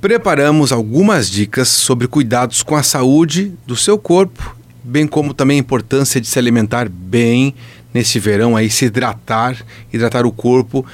preparamos 0.00 0.72
algumas 0.72 1.28
dicas 1.28 1.68
sobre 1.68 2.06
cuidados 2.06 2.62
com 2.62 2.76
a 2.76 2.82
saúde 2.82 3.52
do 3.66 3.76
seu 3.76 3.98
corpo, 3.98 4.56
bem 4.82 5.06
como 5.06 5.34
também 5.34 5.56
a 5.56 5.60
importância 5.60 6.20
de 6.20 6.26
se 6.26 6.38
alimentar 6.38 6.88
bem 6.88 7.54
nesse 7.92 8.18
verão 8.18 8.56
aí, 8.56 8.70
se 8.70 8.84
hidratar, 8.84 9.56
hidratar 9.92 10.24
o 10.24 10.32
corpo, 10.32 10.86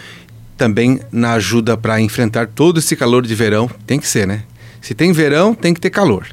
também 0.56 1.00
na 1.12 1.34
ajuda 1.34 1.76
para 1.76 2.00
enfrentar 2.00 2.46
todo 2.46 2.78
esse 2.78 2.96
calor 2.96 3.26
de 3.26 3.34
verão, 3.34 3.68
tem 3.86 3.98
que 3.98 4.08
ser, 4.08 4.26
né? 4.26 4.42
Se 4.80 4.94
tem 4.94 5.12
verão, 5.12 5.54
tem 5.54 5.74
que 5.74 5.80
ter 5.80 5.90
calor. 5.90 6.26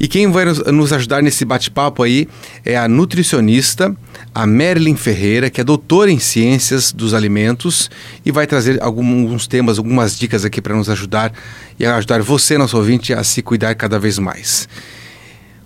E 0.00 0.06
quem 0.06 0.30
vai 0.30 0.44
nos 0.44 0.92
ajudar 0.92 1.22
nesse 1.22 1.44
bate-papo 1.44 2.04
aí 2.04 2.28
é 2.64 2.76
a 2.76 2.86
nutricionista, 2.86 3.94
a 4.32 4.46
Marilyn 4.46 4.94
Ferreira, 4.94 5.50
que 5.50 5.60
é 5.60 5.64
doutora 5.64 6.10
em 6.10 6.20
ciências 6.20 6.92
dos 6.92 7.14
alimentos 7.14 7.90
e 8.24 8.30
vai 8.30 8.46
trazer 8.46 8.80
alguns 8.80 9.48
temas, 9.48 9.76
algumas 9.76 10.16
dicas 10.16 10.44
aqui 10.44 10.60
para 10.60 10.76
nos 10.76 10.88
ajudar 10.88 11.32
e 11.78 11.84
ajudar 11.84 12.22
você, 12.22 12.56
nosso 12.56 12.76
ouvinte, 12.76 13.12
a 13.12 13.24
se 13.24 13.42
cuidar 13.42 13.74
cada 13.74 13.98
vez 13.98 14.18
mais. 14.18 14.68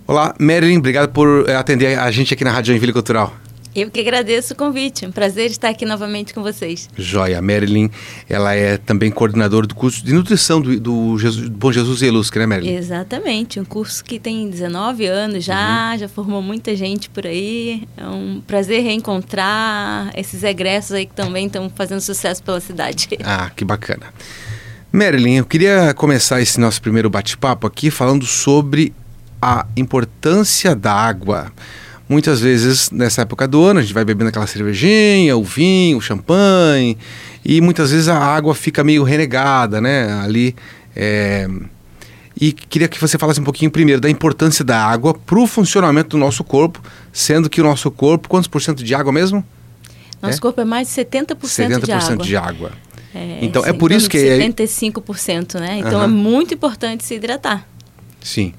Olá, 0.07 0.33
Marilyn, 0.39 0.79
obrigado 0.79 1.11
por 1.11 1.47
eh, 1.47 1.55
atender 1.55 1.97
a 1.97 2.09
gente 2.11 2.33
aqui 2.33 2.43
na 2.43 2.51
Rádio 2.51 2.69
Joinville 2.73 2.91
Cultural. 2.91 3.33
Eu 3.75 3.89
que 3.89 3.99
agradeço 3.99 4.53
o 4.53 4.55
convite. 4.55 5.05
Um 5.05 5.11
prazer 5.11 5.49
estar 5.49 5.69
aqui 5.69 5.85
novamente 5.85 6.33
com 6.33 6.43
vocês. 6.43 6.89
Joia. 6.95 7.41
Marilyn, 7.41 7.89
ela 8.29 8.53
é 8.53 8.77
também 8.77 9.09
coordenadora 9.09 9.65
do 9.65 9.73
curso 9.73 10.05
de 10.05 10.13
nutrição 10.13 10.61
do, 10.61 10.79
do 10.79 11.17
Jesus, 11.17 11.49
Bom 11.49 11.71
Jesus 11.71 12.01
e 12.01 12.05
Elusque, 12.05 12.37
né, 12.37 12.45
Marilyn? 12.45 12.75
Exatamente. 12.75 13.59
Um 13.59 13.65
curso 13.65 14.03
que 14.03 14.19
tem 14.19 14.49
19 14.49 15.05
anos 15.07 15.43
já, 15.43 15.91
uhum. 15.91 15.97
já 15.97 16.07
formou 16.07 16.41
muita 16.41 16.75
gente 16.75 17.09
por 17.09 17.25
aí. 17.25 17.87
É 17.97 18.05
um 18.05 18.41
prazer 18.45 18.83
reencontrar 18.83 20.11
esses 20.15 20.43
egressos 20.43 20.91
aí 20.91 21.05
que 21.05 21.13
também 21.13 21.47
estão 21.47 21.69
fazendo 21.69 22.01
sucesso 22.01 22.43
pela 22.43 22.59
cidade. 22.59 23.09
Ah, 23.25 23.49
que 23.49 23.63
bacana. 23.63 24.13
Marilyn, 24.91 25.37
eu 25.37 25.45
queria 25.45 25.93
começar 25.93 26.41
esse 26.41 26.59
nosso 26.59 26.81
primeiro 26.81 27.09
bate-papo 27.09 27.65
aqui 27.65 27.89
falando 27.89 28.25
sobre 28.25 28.93
a 29.41 29.65
importância 29.75 30.75
da 30.75 30.93
água. 30.93 31.51
Muitas 32.07 32.41
vezes, 32.41 32.91
nessa 32.91 33.21
época 33.21 33.47
do 33.47 33.63
ano, 33.63 33.79
a 33.79 33.81
gente 33.81 33.93
vai 33.93 34.03
bebendo 34.03 34.29
aquela 34.29 34.45
cervejinha, 34.45 35.37
o 35.37 35.43
vinho, 35.43 35.97
o 35.97 36.01
champanhe, 36.01 36.97
e 37.45 37.61
muitas 37.61 37.91
vezes 37.91 38.09
a 38.09 38.17
água 38.17 38.53
fica 38.53 38.83
meio 38.83 39.03
renegada, 39.03 39.79
né? 39.79 40.11
Ali. 40.21 40.55
É... 40.95 41.47
E 42.39 42.51
queria 42.51 42.87
que 42.87 42.99
você 42.99 43.17
falasse 43.17 43.39
um 43.39 43.43
pouquinho 43.43 43.71
primeiro 43.71 44.01
da 44.01 44.09
importância 44.09 44.65
da 44.65 44.83
água 44.83 45.13
para 45.13 45.39
o 45.39 45.47
funcionamento 45.47 46.09
do 46.09 46.17
nosso 46.17 46.43
corpo, 46.43 46.81
sendo 47.11 47.49
que 47.49 47.61
o 47.61 47.63
nosso 47.63 47.89
corpo, 47.89 48.27
quantos 48.27 48.47
por 48.47 48.61
cento 48.61 48.83
de 48.83 48.93
água 48.93 49.13
mesmo? 49.13 49.45
Nosso 50.21 50.39
é? 50.39 50.41
corpo 50.41 50.59
é 50.59 50.65
mais 50.65 50.87
de 50.87 50.93
70%, 50.95 51.45
70 51.45 51.85
de 51.85 51.91
água. 51.91 52.17
de 52.17 52.35
água. 52.35 52.71
É, 53.13 53.39
então, 53.41 53.63
é 53.63 53.71
por 53.71 53.91
isso 53.91 54.09
que... 54.09 54.17
75%, 54.17 55.59
né? 55.59 55.77
Então, 55.77 55.99
uhum. 55.99 56.03
é 56.03 56.07
muito 56.07 56.53
importante 56.53 57.05
se 57.05 57.13
hidratar. 57.13 57.67
Sim 58.19 58.53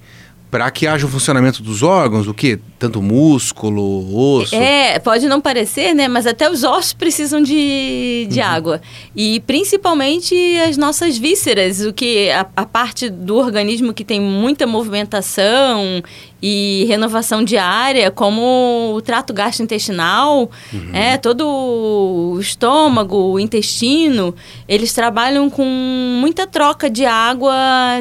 para 0.55 0.71
que 0.71 0.87
haja 0.87 1.05
o 1.05 1.09
funcionamento 1.09 1.65
dos 1.65 1.83
órgãos, 1.83 2.29
o 2.29 2.33
que? 2.33 2.61
Tanto 2.79 3.03
músculo, 3.03 4.39
osso. 4.39 4.55
É, 4.55 5.01
pode 5.01 5.27
não 5.27 5.41
parecer, 5.41 5.93
né? 5.97 6.07
Mas 6.07 6.29
até 6.29 6.49
os 6.49 6.63
ossos 6.63 6.93
precisam 6.93 7.43
de, 7.43 8.29
de 8.31 8.39
uhum. 8.39 8.47
água. 8.47 8.81
E 9.17 9.41
principalmente 9.41 10.33
as 10.59 10.77
nossas 10.77 11.19
vísceras, 11.19 11.81
o 11.81 11.93
que 11.93 12.31
a, 12.31 12.47
a 12.55 12.65
parte 12.65 13.11
do 13.11 13.35
organismo 13.35 13.93
que 13.93 14.05
tem 14.05 14.21
muita 14.21 14.65
movimentação 14.65 16.01
e 16.41 16.85
renovação 16.87 17.43
diária, 17.43 18.09
como 18.13 18.95
o 18.95 19.03
trato 19.03 19.33
gastrointestinal, 19.33 20.49
uhum. 20.73 20.91
é, 20.93 21.17
todo 21.17 21.49
o 21.49 22.39
estômago, 22.39 23.33
o 23.33 23.41
intestino, 23.41 24.33
eles 24.69 24.93
trabalham 24.93 25.51
com 25.51 25.65
muita 25.65 26.47
troca 26.47 26.89
de 26.89 27.05
água 27.05 27.55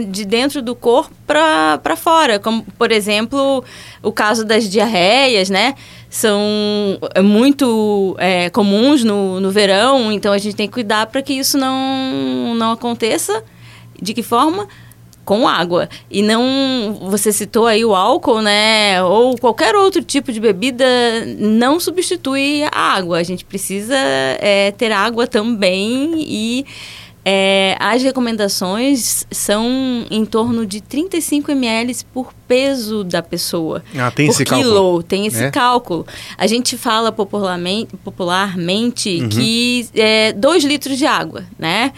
de 0.08 0.24
dentro 0.24 0.62
do 0.62 0.76
corpo 0.76 1.23
para 1.26 1.96
fora, 1.96 2.40
como 2.40 2.64
por 2.78 2.92
exemplo 2.92 3.64
o 4.02 4.12
caso 4.12 4.46
das 4.46 4.70
diarreias, 4.70 5.50
né? 5.50 5.76
São 6.10 6.40
muito 7.24 8.16
é, 8.20 8.50
comuns 8.50 9.04
no, 9.04 9.40
no 9.40 9.52
verão, 9.52 10.12
então 10.12 10.32
a 10.32 10.38
gente 10.38 10.56
tem 10.56 10.68
que 10.68 10.74
cuidar 10.74 11.08
para 11.08 11.22
que 11.22 11.34
isso 11.34 11.58
não, 11.58 12.54
não 12.56 12.72
aconteça. 12.72 13.44
De 14.02 14.14
que 14.14 14.22
forma? 14.22 14.68
com 15.26 15.48
água. 15.48 15.90
E 16.10 16.22
não. 16.22 16.98
Você 17.10 17.32
citou 17.32 17.66
aí 17.66 17.84
o 17.84 17.96
álcool, 17.96 18.42
né? 18.42 19.02
Ou 19.04 19.38
qualquer 19.38 19.76
outro 19.76 20.04
tipo 20.04 20.32
de 20.32 20.40
bebida 20.40 20.86
não 21.38 21.80
substitui 21.80 22.64
a 22.72 22.96
água. 22.96 23.18
A 23.20 23.24
gente 23.24 23.46
precisa 23.46 23.96
é, 23.96 24.72
ter 24.72 24.92
água 24.92 25.28
também 25.28 26.16
e. 26.18 26.66
É, 27.26 27.78
as 27.80 28.04
recomendações 28.04 29.26
são 29.32 30.06
em 30.12 30.26
torno 30.26 30.66
de 30.66 30.82
35 30.82 31.52
ml 31.52 31.96
por 32.14 32.34
peso 32.48 33.04
da 33.04 33.22
pessoa. 33.22 33.82
Ah, 33.98 34.12
tem 34.12 34.28
por 34.28 34.34
esse 34.34 34.44
quilo, 34.44 34.62
cálculo. 34.62 35.04
Tem 35.04 35.26
esse 35.26 35.44
é? 35.44 35.52
cálculo. 35.52 36.06
A 36.38 36.48
gente 36.48 36.78
fala 36.78 37.12
popularmente, 37.12 37.96
popularmente 37.98 39.22
uhum. 39.22 39.30
que 39.30 39.88
é 39.96 40.34
2 40.34 40.66
litros 40.66 40.98
de 40.98 41.06
água, 41.06 41.46
né? 41.58 41.94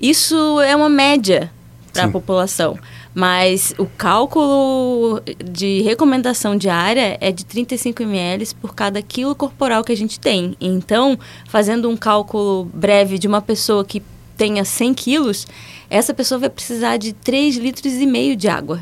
Isso 0.00 0.60
é 0.62 0.74
uma 0.74 0.88
média 0.88 1.52
para 1.92 2.04
a 2.04 2.08
população. 2.08 2.78
Mas 3.12 3.74
o 3.76 3.86
cálculo 3.86 5.20
de 5.44 5.82
recomendação 5.82 6.56
diária 6.56 7.18
é 7.20 7.32
de 7.32 7.44
35 7.44 8.02
ml 8.04 8.54
por 8.60 8.74
cada 8.74 9.02
quilo 9.02 9.34
corporal 9.34 9.82
que 9.82 9.92
a 9.92 9.96
gente 9.96 10.18
tem. 10.18 10.56
Então, 10.60 11.18
fazendo 11.48 11.90
um 11.90 11.96
cálculo 11.96 12.70
breve 12.72 13.18
de 13.18 13.26
uma 13.26 13.42
pessoa 13.42 13.84
que 13.84 14.00
tenha 14.40 14.64
100 14.64 14.94
quilos, 14.94 15.46
essa 15.90 16.14
pessoa 16.14 16.38
vai 16.38 16.48
precisar 16.48 16.96
de 16.96 17.12
3 17.12 17.56
litros 17.56 17.92
e 17.92 18.06
meio 18.06 18.34
de 18.34 18.48
água. 18.48 18.80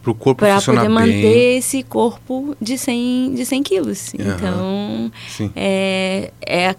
Para 0.00 0.12
o 0.12 0.14
corpo 0.14 0.38
Para 0.38 0.62
poder 0.62 0.88
manter 0.88 1.58
esse 1.58 1.82
corpo 1.82 2.56
de 2.62 2.78
100, 2.78 3.34
de 3.34 3.44
100 3.44 3.62
quilos. 3.64 4.12
Uhum. 4.14 4.30
Então, 4.30 5.12
é, 5.56 6.30
é 6.46 6.76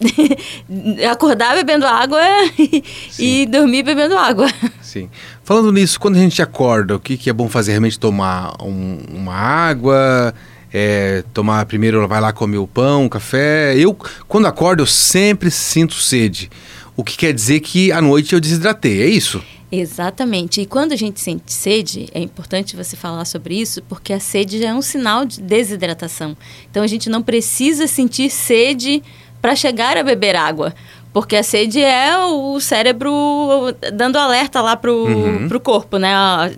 acordar 1.08 1.54
bebendo 1.54 1.86
água 1.86 2.20
e 3.16 3.46
dormir 3.46 3.84
bebendo 3.84 4.18
água. 4.18 4.48
Sim. 4.80 5.08
Falando 5.44 5.70
nisso, 5.70 6.00
quando 6.00 6.16
a 6.16 6.20
gente 6.20 6.42
acorda, 6.42 6.96
o 6.96 7.00
que, 7.00 7.16
que 7.16 7.30
é 7.30 7.32
bom 7.32 7.48
fazer? 7.48 7.70
Realmente 7.70 7.96
tomar 7.96 8.56
um, 8.60 8.98
uma 9.14 9.34
água, 9.34 10.34
é, 10.74 11.22
tomar 11.32 11.64
primeiro, 11.66 12.08
vai 12.08 12.20
lá 12.20 12.32
comer 12.32 12.58
o 12.58 12.66
pão, 12.66 13.06
o 13.06 13.08
café. 13.08 13.76
Eu, 13.76 13.96
quando 14.26 14.46
acordo, 14.46 14.82
eu 14.82 14.86
sempre 14.86 15.48
sinto 15.48 15.94
sede. 15.94 16.50
O 16.96 17.02
que 17.02 17.16
quer 17.16 17.32
dizer 17.32 17.60
que 17.60 17.90
à 17.90 18.00
noite 18.00 18.34
eu 18.34 18.40
desidratei, 18.40 19.02
é 19.02 19.06
isso? 19.06 19.42
Exatamente. 19.70 20.60
E 20.60 20.66
quando 20.66 20.92
a 20.92 20.96
gente 20.96 21.18
sente 21.18 21.50
sede, 21.50 22.06
é 22.12 22.20
importante 22.20 22.76
você 22.76 22.94
falar 22.94 23.24
sobre 23.24 23.58
isso, 23.58 23.82
porque 23.88 24.12
a 24.12 24.20
sede 24.20 24.60
já 24.60 24.68
é 24.68 24.74
um 24.74 24.82
sinal 24.82 25.24
de 25.24 25.40
desidratação. 25.40 26.36
Então 26.70 26.82
a 26.82 26.86
gente 26.86 27.08
não 27.08 27.22
precisa 27.22 27.86
sentir 27.86 28.28
sede 28.28 29.02
para 29.40 29.56
chegar 29.56 29.96
a 29.96 30.02
beber 30.02 30.36
água. 30.36 30.74
Porque 31.12 31.36
a 31.36 31.42
sede 31.42 31.80
é 31.80 32.16
o 32.18 32.58
cérebro 32.58 33.12
dando 33.92 34.16
alerta 34.16 34.62
lá 34.62 34.76
pro, 34.76 35.06
uhum. 35.06 35.48
pro 35.48 35.60
corpo, 35.60 35.98
né? 35.98 36.10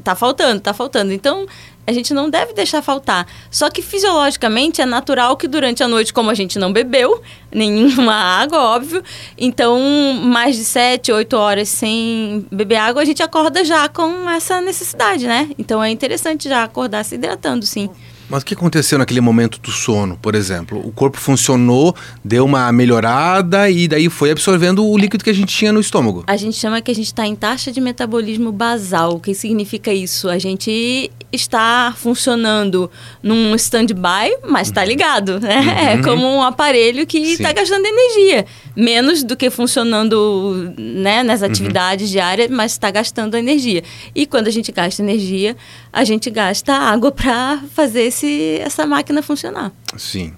tá 0.04 0.14
faltando, 0.14 0.60
tá 0.60 0.72
faltando. 0.72 1.12
Então, 1.12 1.46
a 1.86 1.92
gente 1.92 2.14
não 2.14 2.30
deve 2.30 2.52
deixar 2.52 2.82
faltar. 2.82 3.26
Só 3.50 3.70
que 3.70 3.82
fisiologicamente 3.82 4.80
é 4.80 4.86
natural 4.86 5.36
que 5.36 5.46
durante 5.46 5.82
a 5.82 5.88
noite, 5.88 6.12
como 6.12 6.30
a 6.30 6.34
gente 6.34 6.58
não 6.58 6.72
bebeu 6.72 7.22
nenhuma 7.52 8.14
água, 8.14 8.58
óbvio, 8.58 9.02
então 9.38 9.78
mais 10.22 10.56
de 10.56 10.64
7, 10.64 11.12
8 11.12 11.36
horas 11.36 11.68
sem 11.68 12.46
beber 12.50 12.76
água, 12.76 13.02
a 13.02 13.04
gente 13.04 13.22
acorda 13.22 13.64
já 13.64 13.88
com 13.88 14.28
essa 14.30 14.60
necessidade, 14.60 15.26
né? 15.26 15.50
Então 15.58 15.82
é 15.82 15.90
interessante 15.90 16.48
já 16.48 16.64
acordar 16.64 17.04
se 17.04 17.14
hidratando, 17.14 17.64
sim. 17.64 17.88
Mas 18.28 18.42
o 18.42 18.46
que 18.46 18.54
aconteceu 18.54 18.98
naquele 18.98 19.20
momento 19.20 19.60
do 19.60 19.70
sono, 19.70 20.18
por 20.20 20.34
exemplo? 20.34 20.80
O 20.84 20.90
corpo 20.90 21.18
funcionou, 21.18 21.94
deu 22.24 22.44
uma 22.44 22.70
melhorada 22.72 23.68
e 23.68 23.86
daí 23.86 24.08
foi 24.08 24.30
absorvendo 24.30 24.86
o 24.86 24.96
líquido 24.96 25.22
que 25.22 25.30
a 25.30 25.34
gente 25.34 25.54
tinha 25.54 25.72
no 25.72 25.80
estômago. 25.80 26.24
A 26.26 26.36
gente 26.36 26.56
chama 26.56 26.80
que 26.80 26.90
a 26.90 26.94
gente 26.94 27.06
está 27.06 27.26
em 27.26 27.36
taxa 27.36 27.70
de 27.70 27.80
metabolismo 27.80 28.50
basal. 28.50 29.16
O 29.16 29.20
que 29.20 29.34
significa 29.34 29.92
isso? 29.92 30.28
A 30.28 30.38
gente 30.38 31.10
está 31.30 31.94
funcionando 31.96 32.90
num 33.22 33.54
stand-by, 33.56 34.38
mas 34.48 34.68
está 34.68 34.84
ligado, 34.84 35.40
né? 35.40 35.60
Uhum. 35.60 35.88
É 35.88 36.02
como 36.02 36.26
um 36.26 36.42
aparelho 36.42 37.06
que 37.06 37.18
está 37.18 37.52
gastando 37.52 37.84
energia. 37.84 38.46
Menos 38.76 39.22
do 39.22 39.36
que 39.36 39.50
funcionando 39.50 40.72
né, 40.78 41.22
nas 41.22 41.40
uhum. 41.40 41.46
atividades 41.46 42.06
uhum. 42.06 42.12
diárias, 42.12 42.50
mas 42.50 42.72
está 42.72 42.90
gastando 42.90 43.36
energia. 43.36 43.82
E 44.14 44.26
quando 44.26 44.48
a 44.48 44.50
gente 44.50 44.72
gasta 44.72 45.02
energia, 45.02 45.56
a 45.92 46.04
gente 46.04 46.30
gasta 46.30 46.72
água 46.72 47.10
para 47.10 47.62
fazer 47.72 48.13
esse, 48.14 48.58
essa 48.60 48.86
máquina 48.86 49.22
funcionar. 49.22 49.72
Sim. 49.96 50.32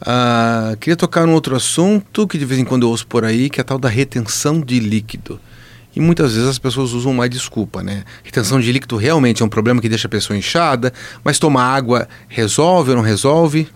Uh, 0.00 0.76
queria 0.76 0.96
tocar 0.96 1.26
num 1.26 1.32
outro 1.32 1.56
assunto 1.56 2.28
que 2.28 2.38
de 2.38 2.44
vez 2.44 2.60
em 2.60 2.64
quando 2.64 2.84
eu 2.84 2.90
ouço 2.90 3.06
por 3.06 3.24
aí, 3.24 3.50
que 3.50 3.60
é 3.60 3.62
a 3.62 3.64
tal 3.64 3.78
da 3.78 3.88
retenção 3.88 4.60
de 4.60 4.78
líquido. 4.78 5.40
E 5.96 6.00
muitas 6.00 6.34
vezes 6.34 6.48
as 6.48 6.58
pessoas 6.58 6.92
usam 6.92 7.10
uma 7.10 7.28
desculpa, 7.28 7.82
né? 7.82 8.04
Retenção 8.22 8.60
de 8.60 8.70
líquido 8.70 8.96
realmente 8.96 9.42
é 9.42 9.44
um 9.44 9.48
problema 9.48 9.80
que 9.80 9.88
deixa 9.88 10.06
a 10.06 10.10
pessoa 10.10 10.36
inchada, 10.36 10.92
mas 11.24 11.38
tomar 11.38 11.64
água 11.64 12.06
resolve 12.28 12.90
ou 12.90 12.96
não 12.96 13.02
resolve? 13.02 13.66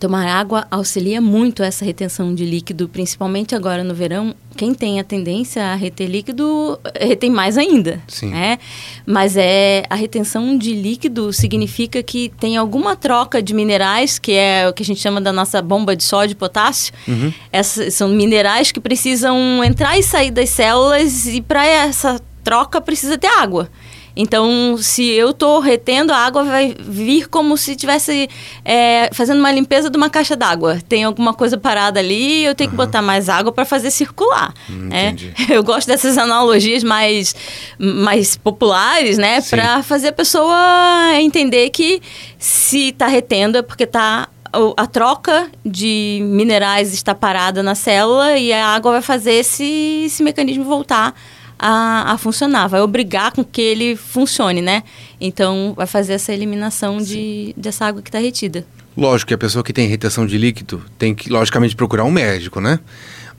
Tomar 0.00 0.26
água 0.26 0.66
auxilia 0.70 1.20
muito 1.20 1.62
essa 1.62 1.84
retenção 1.84 2.34
de 2.34 2.42
líquido, 2.46 2.88
principalmente 2.88 3.54
agora 3.54 3.84
no 3.84 3.94
verão. 3.94 4.34
Quem 4.56 4.72
tem 4.72 4.98
a 4.98 5.04
tendência 5.04 5.62
a 5.62 5.74
reter 5.74 6.08
líquido, 6.08 6.80
retém 6.98 7.30
mais 7.30 7.58
ainda. 7.58 8.00
Sim. 8.08 8.30
Né? 8.30 8.58
Mas 9.04 9.36
é, 9.36 9.84
a 9.90 9.94
retenção 9.94 10.56
de 10.56 10.72
líquido 10.72 11.34
significa 11.34 12.02
que 12.02 12.32
tem 12.40 12.56
alguma 12.56 12.96
troca 12.96 13.42
de 13.42 13.52
minerais, 13.52 14.18
que 14.18 14.32
é 14.32 14.66
o 14.66 14.72
que 14.72 14.82
a 14.82 14.86
gente 14.86 15.00
chama 15.00 15.20
da 15.20 15.34
nossa 15.34 15.60
bomba 15.60 15.94
de 15.94 16.02
sódio 16.02 16.32
e 16.32 16.36
potássio. 16.36 16.94
Uhum. 17.06 17.30
Essas, 17.52 17.92
são 17.92 18.08
minerais 18.08 18.72
que 18.72 18.80
precisam 18.80 19.62
entrar 19.62 19.98
e 19.98 20.02
sair 20.02 20.30
das 20.30 20.48
células, 20.48 21.26
e 21.26 21.42
para 21.42 21.66
essa 21.66 22.18
troca 22.42 22.80
precisa 22.80 23.18
ter 23.18 23.28
água. 23.28 23.68
Então, 24.16 24.76
se 24.78 25.04
eu 25.08 25.30
estou 25.30 25.60
retendo, 25.60 26.12
a 26.12 26.16
água 26.16 26.44
vai 26.44 26.74
vir 26.78 27.28
como 27.28 27.56
se 27.56 27.72
estivesse 27.72 28.28
é, 28.64 29.10
fazendo 29.12 29.38
uma 29.38 29.52
limpeza 29.52 29.88
de 29.88 29.96
uma 29.96 30.10
caixa 30.10 30.36
d'água. 30.36 30.78
Tem 30.88 31.04
alguma 31.04 31.32
coisa 31.32 31.56
parada 31.56 32.00
ali, 32.00 32.44
eu 32.44 32.54
tenho 32.54 32.70
uhum. 32.70 32.76
que 32.76 32.76
botar 32.76 33.02
mais 33.02 33.28
água 33.28 33.52
para 33.52 33.64
fazer 33.64 33.90
circular. 33.90 34.52
Hum, 34.68 34.88
né? 34.88 35.16
Eu 35.48 35.64
gosto 35.64 35.86
dessas 35.88 36.16
analogias 36.16 36.84
mais, 36.84 37.34
mais 37.78 38.36
populares, 38.36 39.18
né? 39.18 39.40
Para 39.42 39.82
fazer 39.82 40.08
a 40.08 40.12
pessoa 40.12 41.12
entender 41.20 41.70
que 41.70 42.00
se 42.38 42.88
está 42.88 43.06
retendo 43.06 43.58
é 43.58 43.62
porque 43.62 43.84
está 43.84 44.28
a 44.76 44.86
troca 44.86 45.48
de 45.64 46.20
minerais 46.24 46.92
está 46.92 47.14
parada 47.14 47.62
na 47.62 47.74
célula 47.74 48.36
e 48.36 48.52
a 48.52 48.66
água 48.66 48.92
vai 48.92 49.02
fazer 49.02 49.34
esse, 49.34 50.02
esse 50.06 50.22
mecanismo 50.22 50.64
voltar 50.64 51.14
a, 51.60 52.12
a 52.12 52.18
funcionar, 52.18 52.66
vai 52.68 52.80
obrigar 52.80 53.32
com 53.32 53.44
que 53.44 53.60
ele 53.60 53.94
funcione, 53.94 54.62
né? 54.62 54.82
Então, 55.20 55.74
vai 55.76 55.86
fazer 55.86 56.14
essa 56.14 56.32
eliminação 56.32 56.96
de, 56.96 57.54
dessa 57.54 57.84
água 57.84 58.00
que 58.00 58.08
está 58.08 58.18
retida. 58.18 58.64
Lógico 58.96 59.28
que 59.28 59.34
a 59.34 59.38
pessoa 59.38 59.62
que 59.62 59.72
tem 59.72 59.86
retenção 59.86 60.26
de 60.26 60.38
líquido 60.38 60.82
tem 60.98 61.14
que, 61.14 61.30
logicamente, 61.30 61.76
procurar 61.76 62.04
um 62.04 62.10
médico, 62.10 62.60
né? 62.60 62.80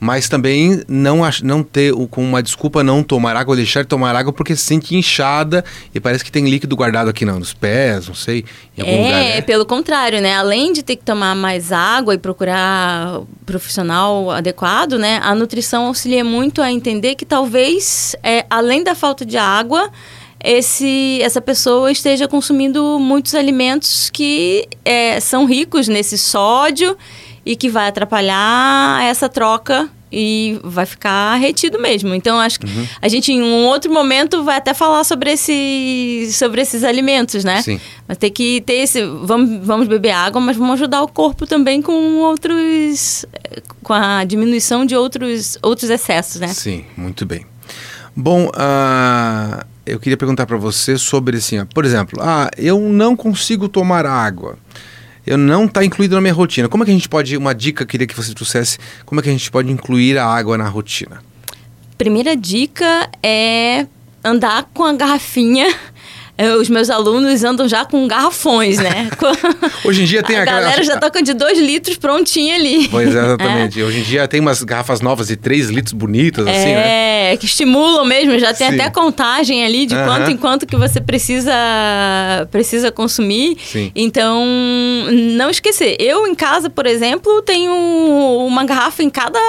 Mas 0.01 0.27
também 0.27 0.81
não, 0.87 1.19
não 1.43 1.61
ter 1.61 1.93
com 2.09 2.23
uma 2.23 2.41
desculpa 2.41 2.83
não 2.83 3.03
tomar 3.03 3.35
água, 3.35 3.55
deixar 3.55 3.83
de 3.83 3.87
tomar 3.87 4.15
água 4.15 4.33
porque 4.33 4.55
se 4.55 4.63
sente 4.63 4.95
inchada 4.95 5.63
e 5.93 5.99
parece 5.99 6.25
que 6.25 6.31
tem 6.31 6.49
líquido 6.49 6.75
guardado 6.75 7.11
aqui 7.11 7.23
não, 7.23 7.37
nos 7.37 7.53
pés, 7.53 8.07
não 8.07 8.15
sei, 8.15 8.43
em 8.75 8.81
algum 8.81 8.93
é, 8.93 9.05
lugar. 9.05 9.21
É, 9.21 9.41
pelo 9.41 9.63
contrário, 9.63 10.19
né? 10.19 10.35
Além 10.35 10.73
de 10.73 10.81
ter 10.81 10.95
que 10.95 11.03
tomar 11.03 11.35
mais 11.35 11.71
água 11.71 12.15
e 12.15 12.17
procurar 12.17 13.21
profissional 13.45 14.31
adequado, 14.31 14.97
né? 14.97 15.19
A 15.21 15.35
nutrição 15.35 15.85
auxilia 15.85 16.23
muito 16.23 16.63
a 16.63 16.71
entender 16.71 17.13
que 17.13 17.23
talvez, 17.23 18.15
é, 18.23 18.43
além 18.49 18.83
da 18.83 18.95
falta 18.95 19.23
de 19.23 19.37
água, 19.37 19.91
esse, 20.43 21.19
essa 21.21 21.39
pessoa 21.39 21.91
esteja 21.91 22.27
consumindo 22.27 22.97
muitos 22.99 23.35
alimentos 23.35 24.09
que 24.09 24.67
é, 24.83 25.19
são 25.19 25.45
ricos 25.45 25.87
nesse 25.87 26.17
sódio 26.17 26.97
e 27.45 27.55
que 27.55 27.69
vai 27.69 27.87
atrapalhar 27.87 29.03
essa 29.03 29.27
troca 29.27 29.89
e 30.11 30.59
vai 30.63 30.85
ficar 30.85 31.35
retido 31.35 31.79
mesmo. 31.79 32.13
Então 32.13 32.37
acho 32.39 32.59
que 32.59 32.65
uhum. 32.65 32.87
a 33.01 33.07
gente 33.07 33.31
em 33.31 33.41
um 33.41 33.65
outro 33.65 33.91
momento 33.91 34.43
vai 34.43 34.57
até 34.57 34.73
falar 34.73 35.03
sobre 35.03 35.31
esse 35.31 36.29
sobre 36.33 36.61
esses 36.61 36.83
alimentos, 36.83 37.43
né? 37.43 37.61
Sim. 37.61 37.79
Mas 38.07 38.17
tem 38.17 38.31
que 38.31 38.61
ter 38.61 38.73
esse 38.73 39.03
vamos 39.23 39.65
vamos 39.65 39.87
beber 39.87 40.11
água, 40.11 40.41
mas 40.41 40.57
vamos 40.57 40.73
ajudar 40.73 41.01
o 41.01 41.07
corpo 41.07 41.47
também 41.47 41.81
com 41.81 42.17
outros 42.17 43.25
com 43.81 43.93
a 43.93 44.23
diminuição 44.25 44.85
de 44.85 44.95
outros 44.95 45.57
outros 45.61 45.89
excessos, 45.89 46.41
né? 46.41 46.47
Sim, 46.47 46.83
muito 46.97 47.25
bem. 47.25 47.45
Bom, 48.13 48.47
uh, 48.47 49.65
eu 49.85 49.97
queria 49.97 50.17
perguntar 50.17 50.45
para 50.45 50.57
você 50.57 50.97
sobre 50.97 51.37
assim, 51.37 51.59
ó, 51.59 51.65
por 51.73 51.85
exemplo, 51.85 52.19
ah, 52.21 52.49
eu 52.57 52.77
não 52.77 53.15
consigo 53.15 53.69
tomar 53.69 54.05
água 54.05 54.57
eu 55.25 55.37
não 55.37 55.65
está 55.65 55.83
incluído 55.83 56.15
na 56.15 56.21
minha 56.21 56.33
rotina. 56.33 56.67
Como 56.67 56.83
é 56.83 56.85
que 56.85 56.91
a 56.91 56.93
gente 56.93 57.09
pode, 57.09 57.37
uma 57.37 57.53
dica 57.53 57.85
queria 57.85 58.07
que 58.07 58.15
você 58.15 58.33
trouxesse, 58.33 58.77
como 59.05 59.19
é 59.19 59.23
que 59.23 59.29
a 59.29 59.31
gente 59.31 59.49
pode 59.51 59.71
incluir 59.71 60.17
a 60.17 60.25
água 60.25 60.57
na 60.57 60.67
rotina? 60.67 61.23
Primeira 61.97 62.35
dica 62.35 63.09
é 63.21 63.85
andar 64.23 64.69
com 64.73 64.83
a 64.83 64.93
garrafinha 64.93 65.67
os 66.59 66.69
meus 66.69 66.89
alunos 66.89 67.43
andam 67.43 67.67
já 67.67 67.85
com 67.85 68.07
garrafões, 68.07 68.77
né? 68.77 69.09
Hoje 69.85 70.03
em 70.03 70.05
dia 70.05 70.23
tem 70.23 70.37
a, 70.37 70.41
a 70.41 70.45
galera 70.45 70.83
já 70.83 70.97
toca 70.97 71.21
de 71.21 71.33
dois 71.33 71.59
litros 71.59 71.97
prontinha 71.97 72.55
ali. 72.55 72.87
Pois 72.89 73.13
é, 73.15 73.19
exatamente. 73.25 73.81
É. 73.81 73.83
Hoje 73.83 73.99
em 73.99 74.03
dia 74.03 74.27
tem 74.27 74.39
umas 74.39 74.63
garrafas 74.63 75.01
novas 75.01 75.27
de 75.27 75.35
três 75.35 75.69
litros 75.69 75.93
bonitas, 75.93 76.45
é, 76.47 76.51
assim, 76.51 76.73
né? 76.73 77.33
É, 77.33 77.37
que 77.37 77.45
estimulam 77.45 78.05
mesmo. 78.05 78.37
Já 78.39 78.53
tem 78.53 78.69
Sim. 78.69 78.79
até 78.79 78.89
contagem 78.89 79.63
ali 79.63 79.85
de 79.85 79.95
quanto 79.95 80.31
em 80.31 80.37
quanto 80.37 80.65
que 80.65 80.75
você 80.75 80.99
precisa, 80.99 81.53
precisa 82.49 82.91
consumir. 82.91 83.57
Sim. 83.63 83.91
Então, 83.95 84.45
não 85.35 85.49
esquecer. 85.49 85.95
Eu, 85.99 86.25
em 86.27 86.35
casa, 86.35 86.69
por 86.69 86.85
exemplo, 86.85 87.41
tenho 87.41 87.71
uma 88.45 88.63
garrafa 88.63 89.03
em 89.03 89.09
cada, 89.09 89.39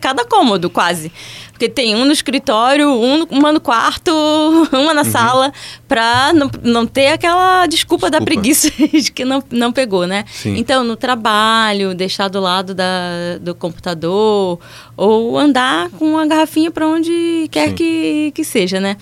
cada 0.00 0.24
cômodo, 0.24 0.70
quase. 0.70 1.12
Porque 1.54 1.68
tem 1.68 1.94
um 1.94 2.04
no 2.04 2.10
escritório, 2.10 2.88
um, 2.88 3.22
uma 3.30 3.52
no 3.52 3.60
quarto, 3.60 4.10
uhum. 5.04 5.10
sala, 5.10 5.52
para 5.86 6.32
não, 6.32 6.50
não 6.62 6.86
ter 6.86 7.08
aquela 7.08 7.66
desculpa, 7.66 7.94
desculpa, 7.94 8.10
da 8.10 8.20
preguiça 8.20 8.70
de 8.92 9.12
que 9.12 9.24
não, 9.24 9.42
não 9.50 9.72
pegou, 9.72 10.06
né? 10.06 10.24
Sim. 10.30 10.56
Então, 10.56 10.84
no 10.84 10.96
trabalho, 10.96 11.94
deixar 11.94 12.28
do 12.28 12.40
lado 12.40 12.74
da, 12.74 13.38
do 13.40 13.54
computador, 13.54 14.58
ou 14.96 15.38
andar 15.38 15.90
com 15.90 16.12
uma 16.12 16.26
garrafinha 16.26 16.70
para 16.70 16.86
onde 16.86 17.48
quer 17.50 17.72
que, 17.74 18.32
que 18.34 18.44
seja, 18.44 18.80
né? 18.80 18.96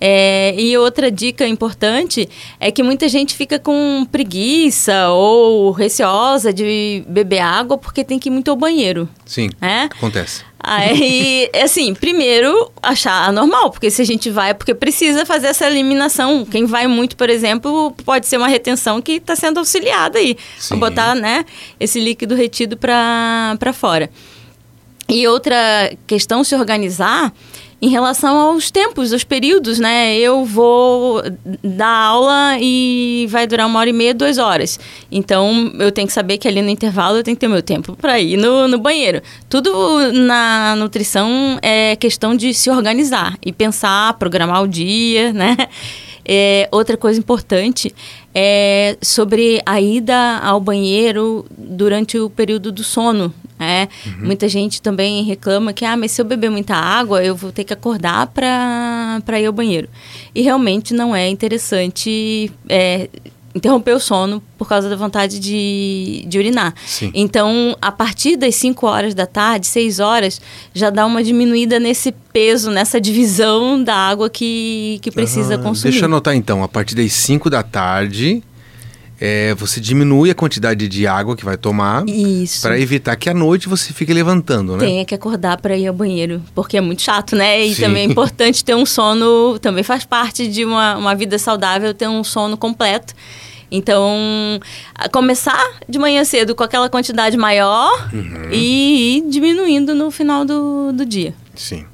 É, 0.00 0.54
e 0.58 0.76
outra 0.76 1.10
dica 1.10 1.46
importante 1.46 2.28
é 2.58 2.72
que 2.72 2.82
muita 2.82 3.08
gente 3.08 3.36
fica 3.36 3.58
com 3.58 4.04
preguiça 4.10 5.10
ou 5.10 5.70
receosa 5.70 6.52
de 6.52 7.04
beber 7.06 7.38
água 7.38 7.78
porque 7.78 8.02
tem 8.02 8.18
que 8.18 8.28
ir 8.28 8.32
muito 8.32 8.50
ao 8.50 8.56
banheiro. 8.56 9.08
Sim, 9.24 9.48
é? 9.60 9.84
acontece. 9.84 10.42
Aí, 10.62 11.50
assim, 11.60 11.92
primeiro, 11.92 12.70
achar 12.80 13.28
anormal, 13.28 13.70
porque 13.70 13.90
se 13.90 14.00
a 14.00 14.04
gente 14.04 14.30
vai 14.30 14.50
é 14.50 14.54
porque 14.54 14.72
precisa 14.72 15.26
fazer 15.26 15.48
essa 15.48 15.66
eliminação. 15.66 16.44
Quem 16.44 16.66
vai 16.66 16.86
muito, 16.86 17.16
por 17.16 17.28
exemplo, 17.28 17.90
pode 18.04 18.26
ser 18.28 18.36
uma 18.36 18.46
retenção 18.46 19.02
que 19.02 19.14
está 19.14 19.34
sendo 19.34 19.58
auxiliada 19.58 20.20
aí. 20.20 20.36
Sim. 20.58 20.76
Botar, 20.78 21.16
né, 21.16 21.44
esse 21.80 21.98
líquido 21.98 22.36
retido 22.36 22.76
para 22.76 23.72
fora. 23.72 24.08
E 25.08 25.26
outra 25.26 25.92
questão, 26.06 26.44
se 26.44 26.54
organizar 26.54 27.32
em 27.82 27.88
relação 27.88 28.38
aos 28.38 28.70
tempos, 28.70 29.12
aos 29.12 29.24
períodos, 29.24 29.80
né? 29.80 30.16
Eu 30.16 30.44
vou 30.44 31.20
dar 31.64 31.88
aula 31.88 32.56
e 32.60 33.26
vai 33.28 33.44
durar 33.44 33.66
uma 33.66 33.80
hora 33.80 33.90
e 33.90 33.92
meia, 33.92 34.14
duas 34.14 34.38
horas. 34.38 34.78
Então, 35.10 35.72
eu 35.80 35.90
tenho 35.90 36.06
que 36.06 36.12
saber 36.12 36.38
que 36.38 36.46
ali 36.46 36.62
no 36.62 36.68
intervalo 36.68 37.16
eu 37.16 37.24
tenho 37.24 37.36
que 37.36 37.40
ter 37.40 37.48
meu 37.48 37.60
tempo 37.60 37.96
para 37.96 38.20
ir 38.20 38.36
no, 38.36 38.68
no 38.68 38.78
banheiro. 38.78 39.20
Tudo 39.48 40.12
na 40.12 40.76
nutrição 40.76 41.58
é 41.60 41.96
questão 41.96 42.36
de 42.36 42.54
se 42.54 42.70
organizar 42.70 43.36
e 43.44 43.52
pensar, 43.52 44.14
programar 44.14 44.62
o 44.62 44.68
dia, 44.68 45.32
né? 45.32 45.56
É, 46.24 46.68
outra 46.70 46.96
coisa 46.96 47.18
importante 47.18 47.94
é 48.34 48.96
sobre 49.02 49.60
a 49.66 49.80
ida 49.80 50.38
ao 50.38 50.60
banheiro 50.60 51.44
durante 51.56 52.18
o 52.18 52.30
período 52.30 52.70
do 52.70 52.84
sono. 52.84 53.32
Né? 53.58 53.88
Uhum. 54.06 54.26
Muita 54.26 54.48
gente 54.48 54.82
também 54.82 55.22
reclama 55.22 55.72
que, 55.72 55.84
ah, 55.84 55.96
mas 55.96 56.10
se 56.10 56.20
eu 56.20 56.24
beber 56.24 56.50
muita 56.50 56.74
água, 56.74 57.24
eu 57.24 57.36
vou 57.36 57.52
ter 57.52 57.64
que 57.64 57.72
acordar 57.72 58.26
para 58.28 59.40
ir 59.40 59.46
ao 59.46 59.52
banheiro. 59.52 59.88
E 60.34 60.42
realmente 60.42 60.92
não 60.92 61.14
é 61.14 61.28
interessante 61.28 62.50
é, 62.68 63.08
interromper 63.54 63.94
o 63.94 64.00
sono 64.00 64.42
por 64.56 64.68
causa 64.68 64.88
da 64.88 64.96
vontade 64.96 65.38
de, 65.38 66.24
de 66.26 66.38
urinar. 66.38 66.74
Sim. 66.86 67.10
Então, 67.14 67.76
a 67.80 67.92
partir 67.92 68.36
das 68.36 68.54
5 68.56 68.86
horas 68.86 69.14
da 69.14 69.26
tarde, 69.26 69.66
6 69.66 70.00
horas, 70.00 70.40
já 70.74 70.90
dá 70.90 71.04
uma 71.04 71.22
diminuída 71.22 71.78
nesse 71.78 72.12
peso, 72.32 72.70
nessa 72.70 73.00
divisão 73.00 73.82
da 73.82 73.94
água 73.94 74.30
que, 74.30 74.98
que 75.02 75.10
precisa 75.10 75.56
uhum. 75.56 75.62
consumir. 75.62 75.92
Deixa 75.92 76.04
eu 76.04 76.08
anotar 76.08 76.34
então, 76.34 76.62
a 76.62 76.68
partir 76.68 76.94
das 76.94 77.12
5 77.12 77.50
da 77.50 77.62
tarde, 77.62 78.42
é, 79.24 79.54
você 79.54 79.80
diminui 79.80 80.32
a 80.32 80.34
quantidade 80.34 80.88
de 80.88 81.06
água 81.06 81.36
que 81.36 81.44
vai 81.44 81.56
tomar 81.56 82.04
para 82.60 82.76
evitar 82.76 83.14
que 83.14 83.30
à 83.30 83.34
noite 83.34 83.68
você 83.68 83.92
fique 83.92 84.12
levantando, 84.12 84.72
né? 84.72 84.84
Tenha 84.84 85.04
que 85.04 85.14
acordar 85.14 85.58
para 85.58 85.76
ir 85.76 85.86
ao 85.86 85.94
banheiro, 85.94 86.42
porque 86.56 86.76
é 86.76 86.80
muito 86.80 87.02
chato, 87.02 87.36
né? 87.36 87.64
E 87.64 87.72
Sim. 87.72 87.82
também 87.82 88.02
é 88.02 88.06
importante 88.10 88.64
ter 88.64 88.74
um 88.74 88.84
sono, 88.84 89.60
também 89.60 89.84
faz 89.84 90.04
parte 90.04 90.48
de 90.48 90.64
uma, 90.64 90.96
uma 90.96 91.14
vida 91.14 91.38
saudável 91.38 91.94
ter 91.94 92.08
um 92.08 92.24
sono 92.24 92.56
completo. 92.56 93.14
Então, 93.70 94.10
começar 95.12 95.70
de 95.88 96.00
manhã 96.00 96.24
cedo 96.24 96.52
com 96.56 96.64
aquela 96.64 96.90
quantidade 96.90 97.36
maior 97.36 98.08
uhum. 98.12 98.50
e 98.50 99.18
ir 99.18 99.30
diminuindo 99.30 99.94
no 99.94 100.10
final 100.10 100.44
do, 100.44 100.90
do 100.92 101.06
dia. 101.06 101.32
Sim. 101.54 101.84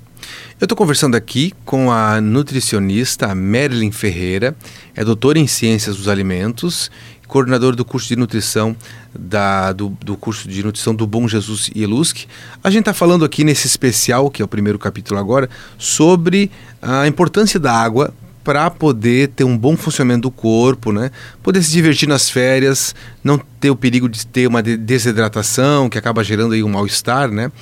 Eu 0.61 0.65
estou 0.65 0.77
conversando 0.77 1.15
aqui 1.15 1.53
com 1.65 1.93
a 1.93 2.21
nutricionista 2.21 3.33
Marilyn 3.33 3.93
Ferreira, 3.93 4.57
é 4.97 5.05
doutora 5.05 5.39
em 5.39 5.47
Ciências 5.47 5.97
dos 5.97 6.09
Alimentos 6.09 6.91
coordenador 7.29 7.77
do 7.77 7.85
curso 7.85 8.09
de 8.09 8.17
nutrição 8.17 8.75
da, 9.17 9.73
do, 9.73 9.91
do 10.03 10.17
curso 10.17 10.49
de 10.49 10.65
nutrição 10.65 10.95
do 10.95 11.07
Bom 11.07 11.29
Jesus 11.29 11.71
Ielusk. 11.77 12.25
A 12.65 12.71
gente 12.71 12.81
está 12.81 12.95
falando 12.95 13.25
aqui 13.25 13.45
nesse 13.45 13.67
especial, 13.67 14.31
que 14.31 14.43
é 14.43 14.45
o 14.45 14.49
primeiro 14.49 14.79
capítulo 14.79 15.21
agora, 15.21 15.49
sobre 15.77 16.51
a 16.83 17.07
importância 17.07 17.61
da 17.61 17.73
água 17.73 18.13
para 18.43 18.71
poder 18.71 19.29
ter 19.29 19.45
um 19.45 19.59
bom 19.59 19.77
funcionamento 19.77 20.23
do 20.23 20.31
corpo, 20.31 20.91
né? 20.91 21.11
Poder 21.43 21.63
se 21.63 21.71
divertir 21.71 22.09
nas 22.09 22.31
férias, 22.31 22.95
não 23.23 23.39
ter 23.61 23.71
o 23.71 23.77
perigo 23.77 24.09
de 24.09 24.27
ter 24.27 24.47
uma 24.47 24.63
desidratação 24.63 25.91
que 25.91 25.99
acaba 25.99 26.25
gerando 26.25 26.55
aí 26.55 26.63
um 26.63 26.69
mal-estar, 26.71 27.31
né? 27.31 27.53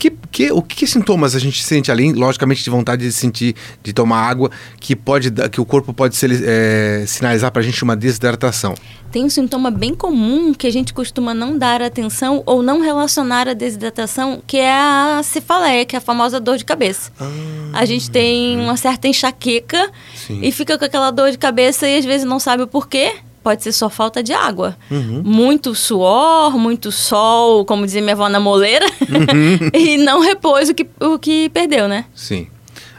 Que, 0.00 0.10
que, 0.32 0.50
o 0.50 0.62
que, 0.62 0.86
sintomas 0.86 1.36
a 1.36 1.38
gente 1.38 1.62
sente 1.62 1.90
além, 1.90 2.14
logicamente, 2.14 2.64
de 2.64 2.70
vontade 2.70 3.02
de 3.02 3.12
sentir, 3.12 3.54
de 3.82 3.92
tomar 3.92 4.22
água, 4.22 4.50
que 4.80 4.96
pode 4.96 5.30
que 5.50 5.60
o 5.60 5.64
corpo 5.66 5.92
pode 5.92 6.16
é, 6.42 7.04
sinalizar 7.06 7.52
para 7.52 7.60
a 7.60 7.62
gente 7.62 7.84
uma 7.84 7.94
desidratação? 7.94 8.74
Tem 9.12 9.26
um 9.26 9.28
sintoma 9.28 9.70
bem 9.70 9.94
comum 9.94 10.54
que 10.54 10.66
a 10.66 10.72
gente 10.72 10.94
costuma 10.94 11.34
não 11.34 11.58
dar 11.58 11.82
atenção 11.82 12.42
ou 12.46 12.62
não 12.62 12.80
relacionar 12.80 13.46
a 13.46 13.52
desidratação, 13.52 14.42
que 14.46 14.56
é 14.56 14.72
a 14.72 15.20
cefaleia, 15.22 15.84
que 15.84 15.94
é 15.94 15.98
a 15.98 16.00
famosa 16.00 16.40
dor 16.40 16.56
de 16.56 16.64
cabeça. 16.64 17.12
Ah, 17.20 17.28
a 17.74 17.84
gente 17.84 18.10
tem 18.10 18.58
uma 18.58 18.78
certa 18.78 19.06
enxaqueca 19.06 19.90
sim. 20.14 20.40
e 20.42 20.50
fica 20.50 20.78
com 20.78 20.84
aquela 20.86 21.10
dor 21.10 21.30
de 21.30 21.36
cabeça 21.36 21.86
e 21.86 21.98
às 21.98 22.06
vezes 22.06 22.26
não 22.26 22.40
sabe 22.40 22.62
o 22.62 22.66
porquê 22.66 23.12
pode 23.42 23.62
ser 23.62 23.72
só 23.72 23.88
falta 23.88 24.22
de 24.22 24.32
água. 24.32 24.76
Uhum. 24.90 25.22
Muito 25.24 25.74
suor, 25.74 26.56
muito 26.56 26.92
sol, 26.92 27.64
como 27.64 27.84
dizia 27.84 28.00
minha 28.00 28.14
avó 28.14 28.28
na 28.28 28.40
moleira, 28.40 28.86
uhum. 28.86 29.70
e 29.74 29.96
não 29.98 30.20
repôs 30.20 30.68
o 30.68 30.74
que, 30.74 30.86
o 31.00 31.18
que 31.18 31.48
perdeu, 31.50 31.88
né? 31.88 32.04
Sim. 32.14 32.46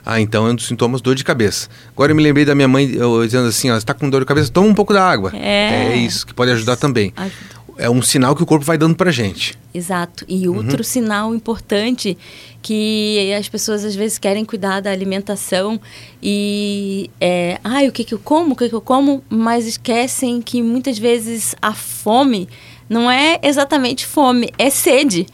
Ah, 0.04 0.20
então 0.20 0.48
é 0.48 0.52
um 0.52 0.56
dos 0.56 0.66
sintomas 0.66 1.00
dor 1.00 1.14
de 1.14 1.24
cabeça. 1.24 1.70
Agora 1.94 2.12
eu 2.12 2.16
me 2.16 2.24
lembrei 2.24 2.44
da 2.44 2.56
minha 2.56 2.68
mãe 2.68 2.92
eu, 2.92 3.24
dizendo 3.24 3.48
assim, 3.48 3.70
ó, 3.70 3.74
você 3.74 3.80
está 3.80 3.94
com 3.94 4.10
dor 4.10 4.22
de 4.22 4.26
cabeça, 4.26 4.52
toma 4.52 4.68
um 4.68 4.74
pouco 4.74 4.94
da 4.94 5.04
água. 5.04 5.32
É, 5.34 5.92
é 5.92 5.96
isso, 5.96 6.26
que 6.26 6.34
pode 6.34 6.52
ajudar 6.52 6.76
também. 6.76 7.14
Ajuda 7.16 7.61
é 7.82 7.90
um 7.90 8.02
sinal 8.02 8.36
que 8.36 8.44
o 8.44 8.46
corpo 8.46 8.64
vai 8.64 8.78
dando 8.78 8.96
para 8.96 9.12
gente. 9.12 9.58
Exato. 9.74 10.24
E 10.28 10.48
outro 10.48 10.78
uhum. 10.78 10.84
sinal 10.84 11.36
importante 11.36 12.18
que 12.62 13.34
as 13.34 13.50
pessoas 13.50 13.84
às 13.84 13.96
vezes 13.96 14.20
querem 14.20 14.46
cuidar 14.46 14.82
da 14.82 14.92
alimentação 14.92 15.82
e 16.22 17.10
é, 17.20 17.60
ai, 17.64 17.88
o 17.88 17.92
que 17.92 18.04
que 18.04 18.14
eu 18.14 18.20
como, 18.20 18.54
o 18.54 18.56
que 18.56 18.70
que 18.70 18.76
eu 18.76 18.82
como, 18.82 19.24
mas 19.28 19.66
esquecem 19.66 20.42
que 20.42 20.62
muitas 20.62 21.00
vezes 21.00 21.56
a 21.60 21.74
fome 21.74 22.48
não 22.92 23.10
é 23.10 23.40
exatamente 23.42 24.06
fome, 24.06 24.52
é 24.58 24.70
sede. 24.70 25.26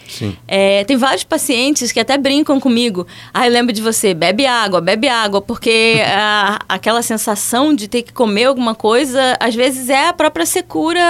É, 0.47 0.83
tem 0.83 0.95
vários 0.95 1.23
pacientes 1.23 1.91
que 1.91 1.99
até 1.99 2.15
brincam 2.15 2.59
comigo. 2.59 3.07
Ah, 3.33 3.47
eu 3.47 3.51
lembro 3.51 3.73
de 3.73 3.81
você, 3.81 4.13
bebe 4.13 4.45
água, 4.45 4.79
bebe 4.79 5.09
água, 5.09 5.41
porque 5.41 5.99
a, 6.05 6.59
aquela 6.69 7.01
sensação 7.01 7.73
de 7.73 7.87
ter 7.87 8.03
que 8.03 8.13
comer 8.13 8.45
alguma 8.45 8.75
coisa, 8.75 9.35
às 9.39 9.55
vezes 9.55 9.89
é 9.89 10.09
a 10.09 10.13
própria 10.13 10.45
secura 10.45 11.01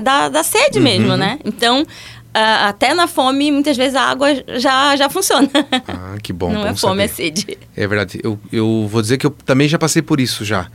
da, 0.00 0.28
da 0.28 0.44
sede 0.44 0.78
uhum. 0.78 0.84
mesmo, 0.84 1.16
né? 1.16 1.40
Então, 1.44 1.82
uh, 1.82 2.68
até 2.68 2.94
na 2.94 3.08
fome, 3.08 3.50
muitas 3.50 3.76
vezes 3.76 3.96
a 3.96 4.02
água 4.02 4.28
já, 4.56 4.94
já 4.94 5.10
funciona. 5.10 5.50
Ah, 5.88 6.14
que 6.22 6.32
bom. 6.32 6.52
Não 6.52 6.62
bom 6.62 6.68
é 6.68 6.74
fome, 6.76 7.02
saber. 7.02 7.02
é 7.02 7.08
sede. 7.08 7.58
É 7.76 7.86
verdade. 7.88 8.20
Eu, 8.22 8.38
eu 8.52 8.86
vou 8.88 9.02
dizer 9.02 9.18
que 9.18 9.26
eu 9.26 9.30
também 9.44 9.66
já 9.66 9.76
passei 9.76 10.02
por 10.02 10.20
isso 10.20 10.44
já. 10.44 10.68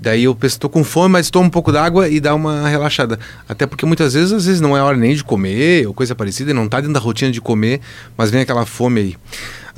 Daí 0.00 0.24
eu 0.24 0.34
penso, 0.34 0.60
com 0.68 0.84
fome, 0.84 1.12
mas 1.12 1.28
tomo 1.28 1.46
um 1.46 1.50
pouco 1.50 1.72
d'água 1.72 2.08
e 2.08 2.20
dá 2.20 2.34
uma 2.34 2.68
relaxada. 2.68 3.18
Até 3.48 3.66
porque 3.66 3.84
muitas 3.84 4.14
vezes, 4.14 4.32
às 4.32 4.46
vezes 4.46 4.60
não 4.60 4.76
é 4.76 4.82
hora 4.82 4.96
nem 4.96 5.14
de 5.14 5.24
comer 5.24 5.86
ou 5.88 5.92
coisa 5.92 6.14
parecida, 6.14 6.54
não 6.54 6.68
tá 6.68 6.80
dentro 6.80 6.94
da 6.94 7.00
rotina 7.00 7.32
de 7.32 7.40
comer, 7.40 7.80
mas 8.16 8.30
vem 8.30 8.40
aquela 8.40 8.64
fome 8.64 9.00
aí. 9.00 9.16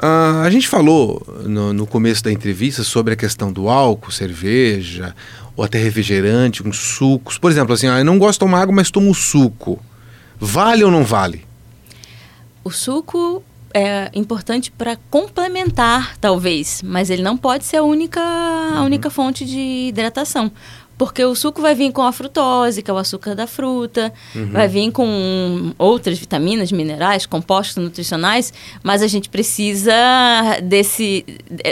Uh, 0.02 0.42
a 0.44 0.50
gente 0.50 0.68
falou 0.68 1.26
no, 1.44 1.72
no, 1.72 1.86
começo 1.86 2.22
da 2.22 2.32
entrevista 2.32 2.82
sobre 2.82 3.14
a 3.14 3.16
questão 3.16 3.52
do 3.52 3.68
álcool, 3.68 4.10
cerveja, 4.10 5.14
ou 5.56 5.64
até 5.64 5.78
refrigerante, 5.78 6.66
uns 6.66 6.78
sucos. 6.78 7.38
Por 7.38 7.50
exemplo, 7.50 7.74
assim, 7.74 7.86
ah, 7.86 7.98
eu 7.98 8.04
não 8.04 8.18
gosto 8.18 8.32
de 8.32 8.40
tomar 8.40 8.62
água, 8.62 8.74
mas 8.74 8.90
tomo 8.90 9.14
suco. 9.14 9.78
Vale 10.38 10.84
ou 10.84 10.90
não 10.90 11.04
vale? 11.04 11.44
O 12.62 12.70
suco 12.70 13.42
é 13.74 14.10
importante 14.14 14.70
para 14.70 14.96
complementar, 15.10 16.16
talvez, 16.18 16.82
mas 16.82 17.10
ele 17.10 17.22
não 17.22 17.36
pode 17.36 17.64
ser 17.64 17.78
a 17.78 17.82
única, 17.82 18.20
a 18.20 18.82
única 18.82 19.08
uhum. 19.08 19.14
fonte 19.14 19.44
de 19.44 19.88
hidratação. 19.88 20.50
Porque 21.00 21.24
o 21.24 21.34
suco 21.34 21.62
vai 21.62 21.74
vir 21.74 21.92
com 21.92 22.02
a 22.02 22.12
frutose, 22.12 22.82
que 22.82 22.90
é 22.90 22.92
o 22.92 22.98
açúcar 22.98 23.34
da 23.34 23.46
fruta, 23.46 24.12
uhum. 24.34 24.50
vai 24.50 24.68
vir 24.68 24.92
com 24.92 25.72
outras 25.78 26.18
vitaminas, 26.18 26.70
minerais, 26.70 27.24
compostos 27.24 27.82
nutricionais, 27.82 28.52
mas 28.82 29.00
a 29.00 29.06
gente 29.06 29.30
precisa 29.30 29.94
desse, 30.62 31.24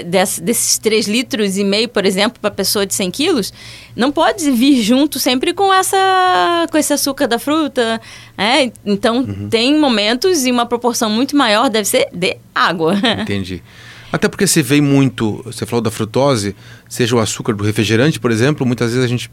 desse 0.07 0.41
desses 0.41 0.79
3 0.79 1.07
litros 1.09 1.59
e 1.59 1.63
meio, 1.63 1.91
por 1.91 2.07
exemplo, 2.07 2.41
para 2.41 2.51
pessoa 2.51 2.87
de 2.87 2.95
100 2.95 3.11
quilos, 3.11 3.53
não 3.95 4.11
pode 4.11 4.51
vir 4.51 4.81
junto 4.81 5.19
sempre 5.19 5.53
com, 5.53 5.75
essa, 5.75 6.67
com 6.71 6.79
esse 6.79 6.95
açúcar 6.95 7.27
da 7.27 7.39
fruta. 7.39 8.01
É? 8.39 8.73
Então, 8.83 9.19
uhum. 9.19 9.51
tem 9.51 9.79
momentos 9.79 10.47
e 10.47 10.51
uma 10.51 10.65
proporção 10.65 11.11
muito 11.11 11.37
maior 11.37 11.69
deve 11.69 11.87
ser 11.87 12.09
de 12.15 12.39
água. 12.55 12.95
Entendi. 13.21 13.63
Até 14.13 14.29
porque 14.29 14.47
se 14.47 14.63
vem 14.63 14.81
muito, 14.81 15.43
você 15.45 15.67
falou 15.67 15.83
da 15.83 15.91
frutose, 15.91 16.57
seja 16.89 17.15
o 17.15 17.19
açúcar 17.19 17.55
do 17.55 17.65
refrigerante, 17.65 18.19
por 18.19 18.31
exemplo, 18.31 18.67
muitas 18.67 18.91
vezes 18.93 19.05
a 19.05 19.09
gente 19.09 19.31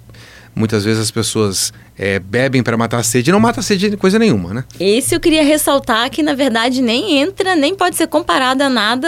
muitas 0.55 0.85
vezes 0.85 1.01
as 1.01 1.11
pessoas 1.11 1.73
é, 1.97 2.17
bebem 2.17 2.63
para 2.63 2.77
matar 2.77 2.99
a 2.99 3.03
sede 3.03 3.29
e 3.29 3.33
não 3.33 3.39
mata 3.39 3.59
a 3.59 3.63
sede 3.63 3.89
de 3.89 3.97
coisa 3.97 4.17
nenhuma, 4.17 4.53
né? 4.53 4.63
Esse 4.79 5.13
eu 5.13 5.19
queria 5.19 5.43
ressaltar 5.43 6.09
que, 6.09 6.23
na 6.23 6.33
verdade, 6.33 6.81
nem 6.81 7.17
entra, 7.17 7.55
nem 7.55 7.75
pode 7.75 7.97
ser 7.97 8.07
comparado 8.07 8.63
a 8.63 8.69
nada 8.69 9.07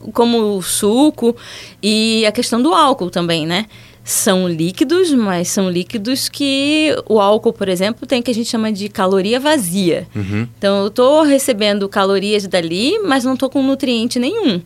uhum. 0.00 0.12
como 0.12 0.56
o 0.56 0.62
suco 0.62 1.36
e 1.82 2.24
a 2.24 2.30
questão 2.30 2.62
do 2.62 2.72
álcool 2.72 3.10
também, 3.10 3.46
né? 3.46 3.66
São 4.02 4.48
líquidos, 4.48 5.12
mas 5.12 5.48
são 5.48 5.70
líquidos 5.70 6.28
que 6.28 6.94
o 7.08 7.20
álcool, 7.20 7.52
por 7.52 7.68
exemplo, 7.68 8.06
tem 8.06 8.22
que 8.22 8.30
a 8.30 8.34
gente 8.34 8.48
chama 8.48 8.72
de 8.72 8.88
caloria 8.88 9.38
vazia. 9.38 10.08
Uhum. 10.14 10.48
Então, 10.58 10.80
eu 10.80 10.86
estou 10.88 11.22
recebendo 11.22 11.88
calorias 11.88 12.46
dali, 12.46 12.98
mas 13.00 13.24
não 13.24 13.34
estou 13.34 13.50
com 13.50 13.62
nutriente 13.62 14.18
nenhum. 14.18 14.62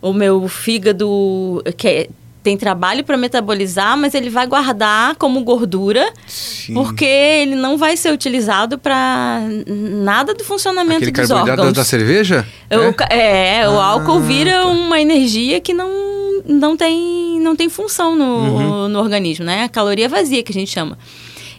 O 0.00 0.12
meu 0.12 0.46
fígado, 0.48 1.62
que 1.76 1.88
é 1.88 2.08
tem 2.46 2.56
trabalho 2.56 3.02
para 3.02 3.16
metabolizar, 3.16 3.98
mas 3.98 4.14
ele 4.14 4.30
vai 4.30 4.46
guardar 4.46 5.16
como 5.16 5.42
gordura, 5.42 6.08
Sim. 6.28 6.74
porque 6.74 7.04
ele 7.04 7.56
não 7.56 7.76
vai 7.76 7.96
ser 7.96 8.12
utilizado 8.12 8.78
para 8.78 9.40
nada 9.66 10.32
do 10.32 10.44
funcionamento 10.44 11.02
Aquele 11.02 11.10
dos 11.10 11.30
órgãos. 11.32 11.72
da 11.72 11.82
cerveja? 11.82 12.46
O, 12.70 13.02
é, 13.12 13.62
é 13.62 13.68
o 13.68 13.72
ah, 13.80 13.86
álcool 13.86 14.20
vira 14.20 14.60
tá. 14.60 14.66
uma 14.66 15.00
energia 15.00 15.58
que 15.60 15.74
não, 15.74 15.90
não, 16.44 16.76
tem, 16.76 17.40
não 17.40 17.56
tem 17.56 17.68
função 17.68 18.14
no, 18.16 18.24
uhum. 18.24 18.88
no 18.88 18.98
organismo, 18.98 19.44
né? 19.44 19.64
A 19.64 19.68
caloria 19.68 20.08
vazia 20.08 20.42
que 20.42 20.52
a 20.52 20.54
gente 20.54 20.70
chama. 20.70 20.98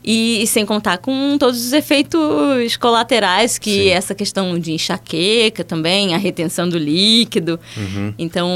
E, 0.09 0.41
e, 0.41 0.47
sem 0.47 0.65
contar 0.65 0.99
com 0.99 1.37
todos 1.37 1.65
os 1.65 1.73
efeitos 1.73 2.77
colaterais 2.77 3.57
que 3.57 3.71
Sim. 3.71 3.89
essa 3.89 4.15
questão 4.15 4.57
de 4.57 4.71
enxaqueca 4.71 5.65
também, 5.65 6.15
a 6.15 6.17
retenção 6.17 6.69
do 6.69 6.77
líquido. 6.77 7.59
Uhum. 7.75 8.13
Então, 8.17 8.47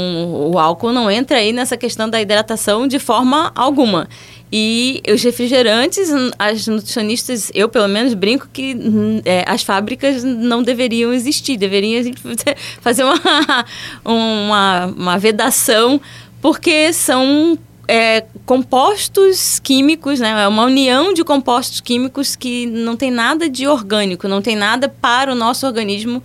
o 0.50 0.58
álcool 0.58 0.92
não 0.92 1.10
entra 1.10 1.36
aí 1.36 1.52
nessa 1.52 1.76
questão 1.76 2.08
da 2.08 2.22
hidratação 2.22 2.88
de 2.88 2.98
forma 2.98 3.52
alguma. 3.54 4.08
E 4.50 5.02
os 5.06 5.22
refrigerantes, 5.22 6.08
as 6.38 6.66
nutricionistas, 6.66 7.50
eu 7.54 7.68
pelo 7.68 7.88
menos 7.88 8.14
brinco 8.14 8.48
que 8.50 8.74
é, 9.26 9.44
as 9.46 9.62
fábricas 9.62 10.24
não 10.24 10.62
deveriam 10.62 11.12
existir, 11.12 11.58
deveriam 11.58 12.02
fazer 12.80 13.04
uma, 13.04 13.20
uma, 14.02 14.86
uma 14.86 15.18
vedação, 15.18 16.00
porque 16.40 16.94
são 16.94 17.58
é, 17.88 18.24
compostos 18.46 19.58
químicos, 19.58 20.20
né? 20.20 20.44
É 20.44 20.48
uma 20.48 20.64
união 20.64 21.12
de 21.12 21.24
compostos 21.24 21.80
químicos 21.80 22.36
que 22.36 22.66
não 22.66 22.96
tem 22.96 23.10
nada 23.10 23.48
de 23.48 23.66
orgânico, 23.66 24.28
não 24.28 24.40
tem 24.40 24.56
nada 24.56 24.88
para 24.88 25.32
o 25.32 25.34
nosso 25.34 25.66
organismo 25.66 26.22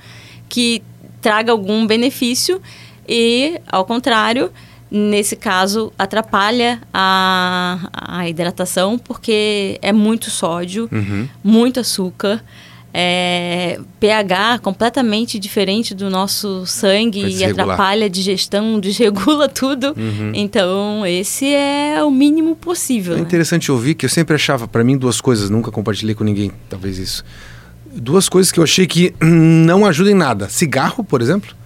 que 0.48 0.82
traga 1.22 1.52
algum 1.52 1.86
benefício 1.86 2.62
e, 3.08 3.60
ao 3.68 3.86
contrário, 3.86 4.52
nesse 4.90 5.36
caso, 5.36 5.92
atrapalha 5.98 6.82
a, 6.94 7.90
a 7.92 8.30
hidratação 8.30 8.98
porque 8.98 9.78
é 9.82 9.92
muito 9.92 10.30
sódio, 10.30 10.88
uhum. 10.92 11.28
muito 11.44 11.80
açúcar 11.80 12.44
é, 13.00 13.80
pH 14.00 14.58
completamente 14.58 15.38
diferente 15.38 15.94
do 15.94 16.10
nosso 16.10 16.66
sangue 16.66 17.27
e 17.27 17.46
atrapalha 17.46 18.08
a 18.08 18.10
digestão, 18.10 18.80
desregula 18.82 19.48
tudo. 19.48 19.94
Uhum. 19.96 20.32
Então, 20.34 21.06
esse 21.06 21.54
é 21.54 22.04
o 22.04 22.10
mínimo 22.10 22.56
possível. 22.56 23.13
É 23.13 23.18
né? 23.18 23.22
interessante 23.22 23.72
ouvir 23.72 23.94
que 23.94 24.08
eu 24.08 24.10
sempre 24.10 24.34
achava, 24.34 24.68
para 24.68 24.84
mim, 24.84 24.98
duas 24.98 25.22
coisas, 25.22 25.48
nunca 25.48 25.70
compartilhei 25.70 26.16
com 26.16 26.24
ninguém, 26.24 26.51
talvez 26.68 26.98
isso. 26.98 27.24
Duas 27.94 28.27
coisas 28.27 28.51
que 28.51 28.60
eu 28.60 28.63
achei 28.63 28.88
que 28.88 29.13
não 29.22 29.86
ajudam 29.86 30.13
em 30.13 30.16
nada. 30.16 30.50
Cigarro, 30.50 31.04
por 31.04 31.22
exemplo 31.22 31.57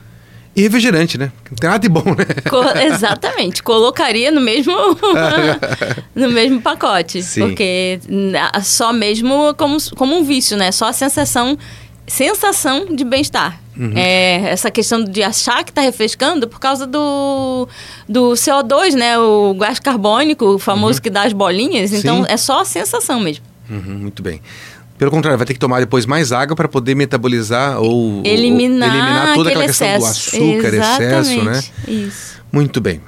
e 0.55 0.61
refrigerante, 0.63 1.17
né? 1.17 1.31
Não 1.49 1.55
tem 1.55 1.69
nada 1.69 1.79
de 1.79 1.87
bom, 1.87 2.03
né? 2.03 2.25
Co 2.49 2.61
exatamente. 2.77 3.63
Colocaria 3.63 4.31
no 4.31 4.41
mesmo, 4.41 4.73
no 6.13 6.29
mesmo 6.29 6.61
pacote. 6.61 7.23
Sim. 7.23 7.41
Porque 7.41 7.99
só 8.63 8.91
mesmo 8.91 9.53
como, 9.55 9.77
como 9.95 10.17
um 10.17 10.23
vício, 10.23 10.57
né? 10.57 10.71
Só 10.71 10.87
a 10.89 10.93
sensação, 10.93 11.57
sensação 12.05 12.85
de 12.93 13.03
bem-estar. 13.05 13.61
Uhum. 13.77 13.93
É, 13.95 14.49
essa 14.49 14.69
questão 14.69 15.01
de 15.01 15.23
achar 15.23 15.63
que 15.63 15.71
está 15.71 15.81
refrescando 15.81 16.45
por 16.47 16.59
causa 16.59 16.85
do, 16.85 17.67
do 18.07 18.31
CO2, 18.31 18.93
né? 18.93 19.17
O 19.17 19.53
gás 19.53 19.79
carbônico, 19.79 20.45
o 20.45 20.59
famoso 20.59 20.99
uhum. 20.99 21.03
que 21.03 21.09
dá 21.09 21.23
as 21.23 21.31
bolinhas. 21.31 21.93
Então, 21.93 22.23
Sim. 22.23 22.25
é 22.27 22.35
só 22.35 22.61
a 22.61 22.65
sensação 22.65 23.21
mesmo. 23.21 23.45
Uhum, 23.69 23.99
muito 23.99 24.21
bem. 24.21 24.41
Pelo 25.01 25.09
contrário, 25.09 25.35
vai 25.35 25.47
ter 25.47 25.55
que 25.55 25.59
tomar 25.59 25.79
depois 25.79 26.05
mais 26.05 26.31
água 26.31 26.55
para 26.55 26.67
poder 26.67 26.93
metabolizar 26.93 27.81
ou 27.81 28.21
eliminar, 28.23 28.87
ou 28.87 28.95
eliminar 28.95 29.33
toda 29.33 29.49
aquela 29.49 29.65
questão 29.65 29.87
excesso. 29.87 30.37
do 30.37 30.37
açúcar, 30.37 30.75
Exatamente. 30.75 31.29
excesso, 31.31 31.43
né? 31.43 31.63
Isso. 31.87 32.41
Muito 32.51 32.79
bem. 32.79 33.01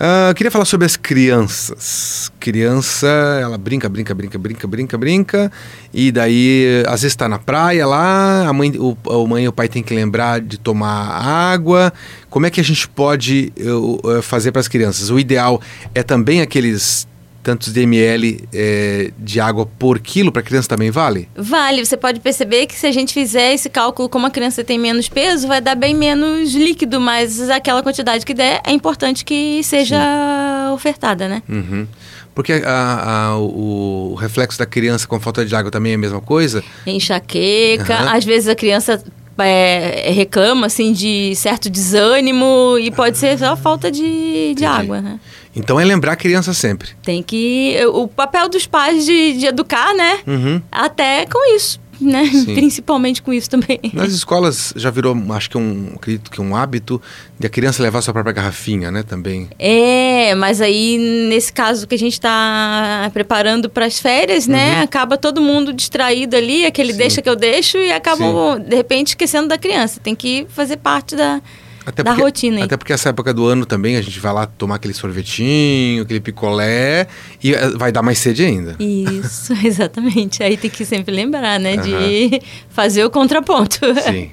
Uh, 0.00 0.34
queria 0.34 0.50
falar 0.50 0.64
sobre 0.64 0.86
as 0.86 0.96
crianças. 0.96 2.32
Criança, 2.40 3.06
ela 3.38 3.58
brinca, 3.58 3.86
brinca, 3.86 4.14
brinca, 4.14 4.38
brinca, 4.38 4.66
brinca, 4.66 4.96
brinca. 4.96 5.52
E 5.92 6.10
daí, 6.10 6.82
às 6.86 7.02
vezes 7.02 7.12
está 7.12 7.28
na 7.28 7.38
praia 7.38 7.86
lá, 7.86 8.48
a 8.48 8.52
mãe, 8.54 8.72
o, 8.78 8.96
a 9.06 9.28
mãe 9.28 9.44
e 9.44 9.48
o 9.48 9.52
pai 9.52 9.68
tem 9.68 9.82
que 9.82 9.92
lembrar 9.92 10.40
de 10.40 10.56
tomar 10.56 11.20
água. 11.52 11.92
Como 12.30 12.46
é 12.46 12.50
que 12.50 12.62
a 12.62 12.64
gente 12.64 12.88
pode 12.88 13.52
uh, 13.60 14.22
fazer 14.22 14.52
para 14.52 14.60
as 14.60 14.68
crianças? 14.68 15.10
O 15.10 15.18
ideal 15.18 15.60
é 15.94 16.02
também 16.02 16.40
aqueles 16.40 17.06
tantos 17.46 17.72
de 17.72 17.80
ml 17.82 18.44
é, 18.52 19.12
de 19.16 19.38
água 19.38 19.64
por 19.78 20.00
quilo 20.00 20.32
para 20.32 20.42
criança 20.42 20.68
também 20.68 20.90
vale? 20.90 21.28
Vale. 21.36 21.86
Você 21.86 21.96
pode 21.96 22.18
perceber 22.18 22.66
que 22.66 22.74
se 22.74 22.88
a 22.88 22.90
gente 22.90 23.14
fizer 23.14 23.54
esse 23.54 23.70
cálculo 23.70 24.08
como 24.08 24.26
a 24.26 24.30
criança 24.30 24.64
tem 24.64 24.76
menos 24.76 25.08
peso, 25.08 25.46
vai 25.46 25.60
dar 25.60 25.76
bem 25.76 25.94
menos 25.94 26.52
líquido, 26.52 27.00
mas 27.00 27.48
aquela 27.48 27.84
quantidade 27.84 28.26
que 28.26 28.34
der 28.34 28.60
é 28.66 28.72
importante 28.72 29.24
que 29.24 29.62
seja 29.62 29.96
Sim. 29.96 30.74
ofertada, 30.74 31.28
né? 31.28 31.40
Uhum. 31.48 31.86
Porque 32.34 32.52
a, 32.66 33.28
a, 33.28 33.38
o 33.38 34.16
reflexo 34.18 34.58
da 34.58 34.66
criança 34.66 35.06
com 35.06 35.20
falta 35.20 35.46
de 35.46 35.54
água 35.54 35.70
também 35.70 35.92
é 35.92 35.94
a 35.94 35.98
mesma 35.98 36.20
coisa? 36.20 36.64
Enxaqueca. 36.84 38.02
Uhum. 38.02 38.08
Às 38.08 38.24
vezes 38.24 38.48
a 38.48 38.56
criança 38.56 39.00
é, 39.38 40.10
reclama 40.10 40.66
assim 40.66 40.92
de 40.92 41.32
certo 41.36 41.70
desânimo 41.70 42.76
e 42.80 42.90
pode 42.90 43.18
ser 43.18 43.38
só 43.38 43.56
falta 43.56 43.88
de, 43.88 44.52
de 44.54 44.64
água, 44.64 45.00
né? 45.00 45.20
Então 45.56 45.80
é 45.80 45.84
lembrar 45.84 46.12
a 46.12 46.16
criança 46.16 46.52
sempre. 46.52 46.90
Tem 47.02 47.22
que. 47.22 47.74
O 47.94 48.06
papel 48.06 48.48
dos 48.48 48.66
pais 48.66 49.06
de, 49.06 49.32
de 49.38 49.46
educar, 49.46 49.94
né? 49.94 50.20
Uhum. 50.26 50.60
Até 50.70 51.24
com 51.24 51.56
isso. 51.56 51.80
Né? 51.98 52.30
Principalmente 52.54 53.22
com 53.22 53.32
isso 53.32 53.48
também. 53.48 53.80
Nas 53.94 54.12
escolas 54.12 54.74
já 54.76 54.90
virou, 54.90 55.16
acho 55.30 55.48
que 55.48 55.56
um, 55.56 55.92
acredito 55.94 56.30
que 56.30 56.42
um 56.42 56.54
hábito 56.54 57.00
de 57.38 57.46
a 57.46 57.50
criança 57.50 57.82
levar 57.82 58.02
sua 58.02 58.12
própria 58.12 58.34
garrafinha, 58.34 58.90
né? 58.90 59.02
Também. 59.02 59.48
É, 59.58 60.34
mas 60.34 60.60
aí 60.60 60.98
nesse 61.30 61.50
caso 61.50 61.86
que 61.86 61.94
a 61.94 61.98
gente 61.98 62.12
está 62.12 63.10
preparando 63.14 63.70
para 63.70 63.86
as 63.86 63.98
férias, 63.98 64.46
né? 64.46 64.76
Uhum. 64.76 64.82
Acaba 64.82 65.16
todo 65.16 65.40
mundo 65.40 65.72
distraído 65.72 66.36
ali, 66.36 66.66
aquele 66.66 66.92
Sim. 66.92 66.98
deixa 66.98 67.22
que 67.22 67.30
eu 67.30 67.36
deixo 67.36 67.78
e 67.78 67.90
acabam 67.90 68.60
de 68.60 68.76
repente 68.76 69.08
esquecendo 69.08 69.48
da 69.48 69.56
criança. 69.56 69.98
Tem 69.98 70.14
que 70.14 70.46
fazer 70.50 70.76
parte 70.76 71.16
da 71.16 71.40
até 71.86 72.02
da 72.02 72.10
porque, 72.10 72.22
rotina. 72.22 72.64
Até 72.64 72.76
porque 72.76 72.92
essa 72.92 73.10
época 73.10 73.32
do 73.32 73.46
ano 73.46 73.64
também 73.64 73.96
a 73.96 74.02
gente 74.02 74.18
vai 74.18 74.32
lá 74.32 74.44
tomar 74.44 74.74
aquele 74.74 74.92
sorvetinho, 74.92 76.02
aquele 76.02 76.18
picolé 76.18 77.06
e 77.42 77.54
eh, 77.54 77.70
vai 77.76 77.92
dar 77.92 78.02
mais 78.02 78.18
sede 78.18 78.44
ainda. 78.44 78.74
Isso, 78.80 79.52
exatamente. 79.64 80.42
Aí 80.42 80.56
tem 80.56 80.68
que 80.68 80.84
sempre 80.84 81.14
lembrar, 81.14 81.60
né, 81.60 81.76
uhum. 81.76 81.82
de 81.82 82.42
fazer 82.70 83.04
o 83.04 83.10
contraponto. 83.10 83.78
Sim, 84.04 84.32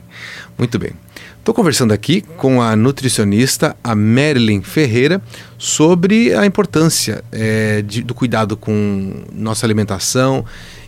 muito 0.57 0.79
bem. 0.79 0.93
Estou 1.37 1.53
conversando 1.53 1.91
aqui 1.91 2.21
com 2.21 2.59
a 2.59 2.75
nutricionista, 2.75 3.75
a 3.83 3.93
Marilyn 3.93 4.61
Ferreira, 4.61 5.21
sobre 5.57 6.33
a 6.33 6.45
importância 6.45 7.23
é, 7.31 7.83
de, 7.83 8.01
do 8.01 8.15
cuidado 8.15 8.57
com 8.57 9.25
nossa 9.31 9.65
alimentação. 9.65 10.43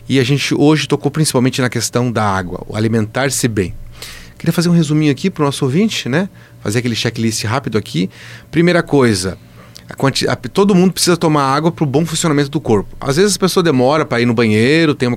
E 0.08 0.18
a 0.18 0.24
gente 0.24 0.54
hoje 0.54 0.88
tocou 0.88 1.10
principalmente 1.10 1.60
na 1.60 1.68
questão 1.68 2.10
da 2.10 2.24
água, 2.24 2.64
o 2.66 2.74
alimentar-se 2.74 3.46
bem. 3.46 3.74
Queria 4.38 4.52
fazer 4.52 4.68
um 4.68 4.72
resuminho 4.72 5.12
aqui 5.12 5.30
para 5.30 5.42
o 5.42 5.46
nosso 5.46 5.64
ouvinte, 5.64 6.08
né? 6.08 6.28
Fazer 6.66 6.80
aquele 6.80 6.96
checklist 6.96 7.44
rápido 7.44 7.78
aqui. 7.78 8.10
Primeira 8.50 8.82
coisa, 8.82 9.38
a 9.88 10.32
a, 10.32 10.36
todo 10.36 10.74
mundo 10.74 10.92
precisa 10.92 11.16
tomar 11.16 11.44
água 11.44 11.70
para 11.70 11.84
o 11.84 11.86
bom 11.86 12.04
funcionamento 12.04 12.50
do 12.50 12.60
corpo. 12.60 12.88
Às 13.00 13.18
vezes 13.18 13.36
a 13.36 13.38
pessoa 13.38 13.62
demora 13.62 14.04
para 14.04 14.20
ir 14.20 14.26
no 14.26 14.34
banheiro, 14.34 14.96
tem 14.96 15.06
uma 15.06 15.16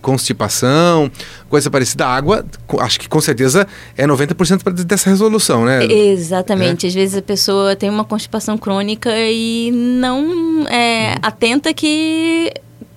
constipação, 0.00 1.10
coisa 1.48 1.68
parecida. 1.68 2.06
A 2.06 2.14
água, 2.14 2.46
acho 2.78 3.00
que 3.00 3.08
com 3.08 3.20
certeza 3.20 3.66
é 3.96 4.06
90% 4.06 4.84
dessa 4.84 5.10
resolução, 5.10 5.64
né? 5.64 5.84
Exatamente. 5.84 6.86
É. 6.86 6.88
Às 6.88 6.94
vezes 6.94 7.16
a 7.16 7.22
pessoa 7.22 7.74
tem 7.74 7.90
uma 7.90 8.04
constipação 8.04 8.56
crônica 8.56 9.10
e 9.12 9.72
não 9.72 10.64
é, 10.68 11.14
hum. 11.16 11.18
atenta 11.20 11.74
que 11.74 12.52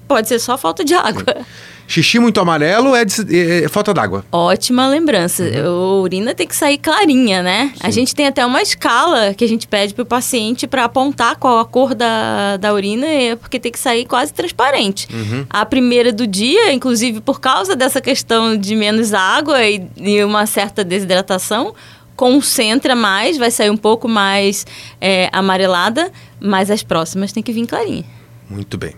pode 0.07 0.27
ser 0.27 0.37
só 0.37 0.55
falta 0.55 0.85
de 0.85 0.93
água. 0.93 1.35
Sim. 1.35 1.45
Xixi 1.87 2.19
muito 2.19 2.39
amarelo 2.39 2.95
é, 2.95 3.05
de, 3.05 3.37
é, 3.37 3.63
é 3.65 3.69
falta 3.69 3.93
d'água. 3.93 4.25
Ótima 4.31 4.87
lembrança. 4.87 5.43
Uhum. 5.43 5.65
A 5.65 6.01
urina 6.01 6.33
tem 6.33 6.47
que 6.47 6.55
sair 6.55 6.77
clarinha, 6.77 7.43
né? 7.43 7.71
Sim. 7.73 7.79
A 7.81 7.91
gente 7.91 8.15
tem 8.15 8.27
até 8.27 8.45
uma 8.45 8.61
escala 8.61 9.33
que 9.33 9.43
a 9.43 9.47
gente 9.47 9.67
pede 9.67 9.93
para 9.93 10.03
o 10.03 10.05
paciente 10.05 10.67
para 10.67 10.85
apontar 10.85 11.35
qual 11.37 11.59
a 11.59 11.65
cor 11.65 11.93
da, 11.93 12.57
da 12.57 12.73
urina, 12.73 13.05
é 13.05 13.35
porque 13.35 13.59
tem 13.59 13.71
que 13.71 13.79
sair 13.79 14.05
quase 14.05 14.33
transparente. 14.33 15.07
Uhum. 15.13 15.45
A 15.49 15.65
primeira 15.65 16.11
do 16.11 16.25
dia, 16.25 16.71
inclusive 16.73 17.21
por 17.21 17.39
causa 17.39 17.75
dessa 17.75 18.01
questão 18.01 18.57
de 18.57 18.75
menos 18.75 19.13
água 19.13 19.63
e, 19.63 19.87
e 19.97 20.23
uma 20.23 20.45
certa 20.45 20.83
desidratação, 20.83 21.73
concentra 22.15 22.95
mais, 22.95 23.37
vai 23.37 23.51
sair 23.51 23.69
um 23.69 23.77
pouco 23.77 24.07
mais 24.07 24.65
é, 24.99 25.29
amarelada, 25.31 26.11
mas 26.39 26.71
as 26.71 26.81
próximas 26.81 27.31
tem 27.31 27.43
que 27.43 27.51
vir 27.51 27.67
clarinha. 27.67 28.05
Muito 28.49 28.77
bem. 28.77 28.93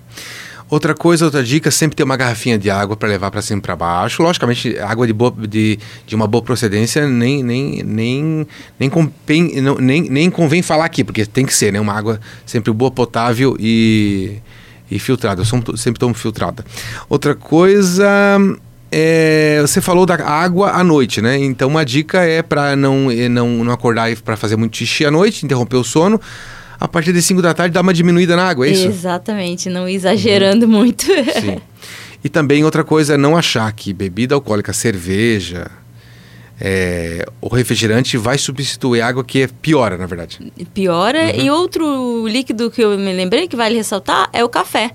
Outra 0.70 0.94
coisa, 0.94 1.24
outra 1.24 1.42
dica, 1.42 1.72
sempre 1.72 1.96
ter 1.96 2.04
uma 2.04 2.18
garrafinha 2.18 2.58
de 2.58 2.70
água 2.70 2.98
para 2.98 3.08
levar 3.08 3.32
para 3.32 3.42
cima 3.42 3.60
e 3.60 3.62
para 3.62 3.76
baixo. 3.76 4.22
Logicamente, 4.22 4.78
água 4.80 5.08
de, 5.08 5.14
boa, 5.14 5.34
de, 5.48 5.80
de 6.06 6.14
uma 6.14 6.28
boa 6.28 6.42
procedência 6.42 7.08
nem, 7.08 7.42
nem, 7.42 7.84
nem, 7.84 8.48
nem, 8.78 8.92
nem, 9.80 10.02
nem 10.10 10.30
convém 10.30 10.62
falar 10.62 10.84
aqui, 10.84 11.06
porque 11.06 11.26
tem 11.26 11.46
que 11.46 11.54
ser, 11.54 11.72
né? 11.72 11.80
Uma 11.80 11.94
água 11.94 12.20
sempre 12.46 12.74
boa, 12.74 12.92
potável 12.92 13.56
e, 13.58 14.40
e 14.92 15.00
filtrada. 15.00 15.42
Eu 15.42 15.78
sempre 15.78 16.00
tomo 16.00 16.14
filtrada. 16.14 16.66
Outra 17.08 17.34
coisa, 17.34 18.38
é, 18.92 19.60
você 19.62 19.80
falou 19.80 20.06
da 20.06 20.16
água 20.16 20.72
à 20.72 20.84
noite, 20.84 21.22
né? 21.22 21.38
Então 21.38 21.70
uma 21.70 21.86
dica 21.86 22.24
é 22.24 22.42
para 22.42 22.76
não, 22.76 23.08
não, 23.30 23.64
não 23.64 23.72
acordar 23.72 24.14
para 24.18 24.36
fazer 24.36 24.58
muito 24.58 24.76
xixi 24.76 25.06
à 25.06 25.12
noite, 25.12 25.46
interromper 25.46 25.78
o 25.78 25.84
sono 25.84 26.20
a 26.80 26.88
partir 26.88 27.14
das 27.14 27.26
5 27.26 27.42
da 27.42 27.54
tarde 27.54 27.74
dá 27.74 27.82
uma 27.82 27.94
diminuída 27.94 28.36
na 28.36 28.48
água, 28.48 28.68
é 28.68 28.72
isso? 28.72 28.88
Exatamente, 28.88 29.70
não 29.70 29.88
exagerando 29.88 30.66
uhum. 30.66 30.72
muito. 30.72 31.06
Sim. 31.06 31.60
E 32.24 32.30
também 32.30 32.64
outra 32.64 32.84
coisa 32.84 33.14
é 33.14 33.18
não 33.18 33.38
achar 33.38 33.72
que 33.72 33.94
bebida 33.94 34.34
alcoólica, 34.34 34.74
cerveja, 34.74 35.70
é, 36.60 37.24
o 37.40 37.48
refrigerante 37.48 38.18
vai 38.18 38.38
substituir 38.38 39.02
água 39.02 39.24
que 39.24 39.44
é 39.44 39.48
piora, 39.48 39.98
na 39.98 40.08
verdade. 40.08 40.52
Piora. 40.74 41.26
Uhum. 41.26 41.42
E 41.42 41.52
outro 41.52 42.28
líquido 42.28 42.72
que 42.72 42.84
eu 42.84 42.98
me 42.98 43.14
lembrei 43.14 43.48
que 43.48 43.56
vale 43.56 43.76
ressaltar 43.76 44.30
é 44.34 44.44
o 44.44 44.50
café. 44.50 44.92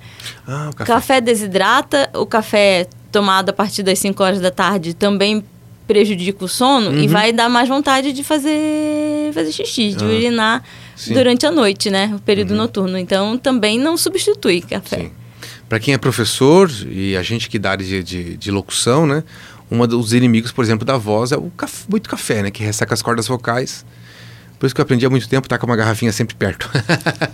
Ah, 0.47 0.71
o 0.73 0.77
café. 0.77 0.92
Café 0.92 1.21
desidrata, 1.21 2.11
o 2.14 2.27
café 2.27 2.88
tomado 3.12 3.51
a 3.51 3.53
partir 3.53 3.83
das 3.83 3.99
5 4.01 4.23
horas 4.23 4.40
da 4.40 4.51
tarde 4.51 4.95
também 4.95 5.45
prejudica 5.87 6.45
o 6.45 6.49
sono 6.49 6.90
uhum. 6.90 7.03
e 7.03 7.07
vai 7.07 7.33
dar 7.33 7.49
mais 7.49 7.68
vontade 7.68 8.12
de 8.12 8.23
fazer, 8.23 9.33
fazer 9.33 9.53
xixi, 9.53 9.95
de 9.95 10.05
ah. 10.05 10.09
urinar 10.09 10.64
Sim. 10.97 11.14
durante 11.14 11.47
a 11.47 11.51
noite, 11.51 11.90
né? 11.90 12.12
O 12.14 12.21
período 12.21 12.53
uhum. 12.53 12.59
noturno. 12.59 12.99
Então 12.99 13.37
também 13.37 13.79
não 13.79 13.97
substitui 13.97 14.61
café. 14.61 15.11
Para 15.68 15.81
quem 15.81 15.95
é 15.95 15.99
professor 15.99 16.71
e 16.90 17.16
a 17.16 17.23
gente 17.23 17.49
que 17.49 17.59
dá 17.59 17.73
área 17.73 17.87
de, 17.87 18.03
de, 18.03 18.37
de, 18.37 18.51
locução, 18.51 19.07
né? 19.07 19.25
Um 19.71 19.87
dos 19.87 20.12
inimigos, 20.12 20.53
por 20.53 20.62
exemplo, 20.62 20.85
da 20.85 20.99
voz 20.99 21.33
é 21.33 21.37
o 21.37 21.51
café, 21.57 21.85
muito 21.88 22.09
café, 22.09 22.42
né? 22.42 22.51
Que 22.51 22.62
resseca 22.62 22.92
as 22.92 23.01
cordas 23.01 23.27
vocais. 23.27 23.85
Por 24.62 24.66
isso 24.66 24.77
que 24.77 24.81
eu 24.81 24.85
aprendi 24.85 25.05
há 25.05 25.11
muito 25.11 25.29
tempo 25.29 25.44
estar 25.44 25.57
tá 25.57 25.59
com 25.59 25.66
uma 25.66 25.75
garrafinha 25.75 26.12
sempre 26.12 26.37
perto. 26.37 26.70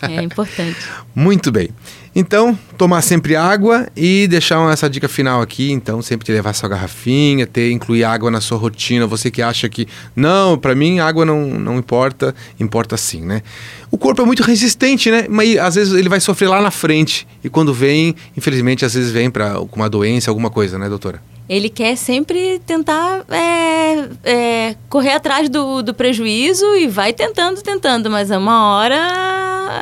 é 0.01 0.23
importante. 0.23 0.79
Muito 1.15 1.53
bem. 1.53 1.69
Então, 2.15 2.59
tomar 2.79 3.03
sempre 3.03 3.37
água 3.37 3.87
e 3.95 4.27
deixar 4.29 4.73
essa 4.73 4.89
dica 4.89 5.11
final 5.11 5.43
aqui. 5.43 5.71
Então, 5.71 6.01
sempre 6.01 6.33
levar 6.33 6.55
sua 6.55 6.71
garrafinha, 6.71 7.47
ter 7.47 7.71
incluir 7.71 8.03
água 8.03 8.31
na 8.31 8.41
sua 8.41 8.57
rotina. 8.57 9.07
Você 9.07 9.31
que 9.31 9.43
acha 9.43 9.69
que 9.69 9.87
não, 10.17 10.57
para 10.57 10.75
mim 10.75 11.01
água 11.01 11.27
não, 11.27 11.49
não 11.49 11.77
importa, 11.77 12.35
importa 12.59 12.97
sim, 12.97 13.21
né? 13.21 13.43
O 13.91 13.99
corpo 13.99 14.23
é 14.23 14.25
muito 14.25 14.43
resistente, 14.43 15.11
né? 15.11 15.27
Mas 15.29 15.59
às 15.59 15.75
vezes 15.75 15.93
ele 15.93 16.09
vai 16.09 16.21
sofrer 16.21 16.49
lá 16.49 16.63
na 16.63 16.71
frente 16.71 17.29
e 17.45 17.51
quando 17.51 17.75
vem, 17.75 18.17
infelizmente, 18.39 18.87
às 18.87 18.95
vezes 18.95 19.13
vem 19.13 19.29
para 19.29 19.61
uma 19.61 19.91
doença, 19.91 20.31
alguma 20.31 20.49
coisa, 20.49 20.79
né, 20.79 20.89
doutora? 20.89 21.21
Ele 21.49 21.71
quer 21.71 21.97
sempre 21.97 22.61
tentar 22.67 23.25
é, 23.31 24.09
é, 24.23 24.77
correr 24.89 25.13
atrás 25.13 25.49
do, 25.49 25.83
do, 25.83 25.95
prejuízo 25.95 26.65
e 26.77 26.87
vai 26.87 27.13
tentando, 27.13 27.63
tentando, 27.63 28.11
mas 28.11 28.31
uma 28.31 28.77
hora 28.77 28.97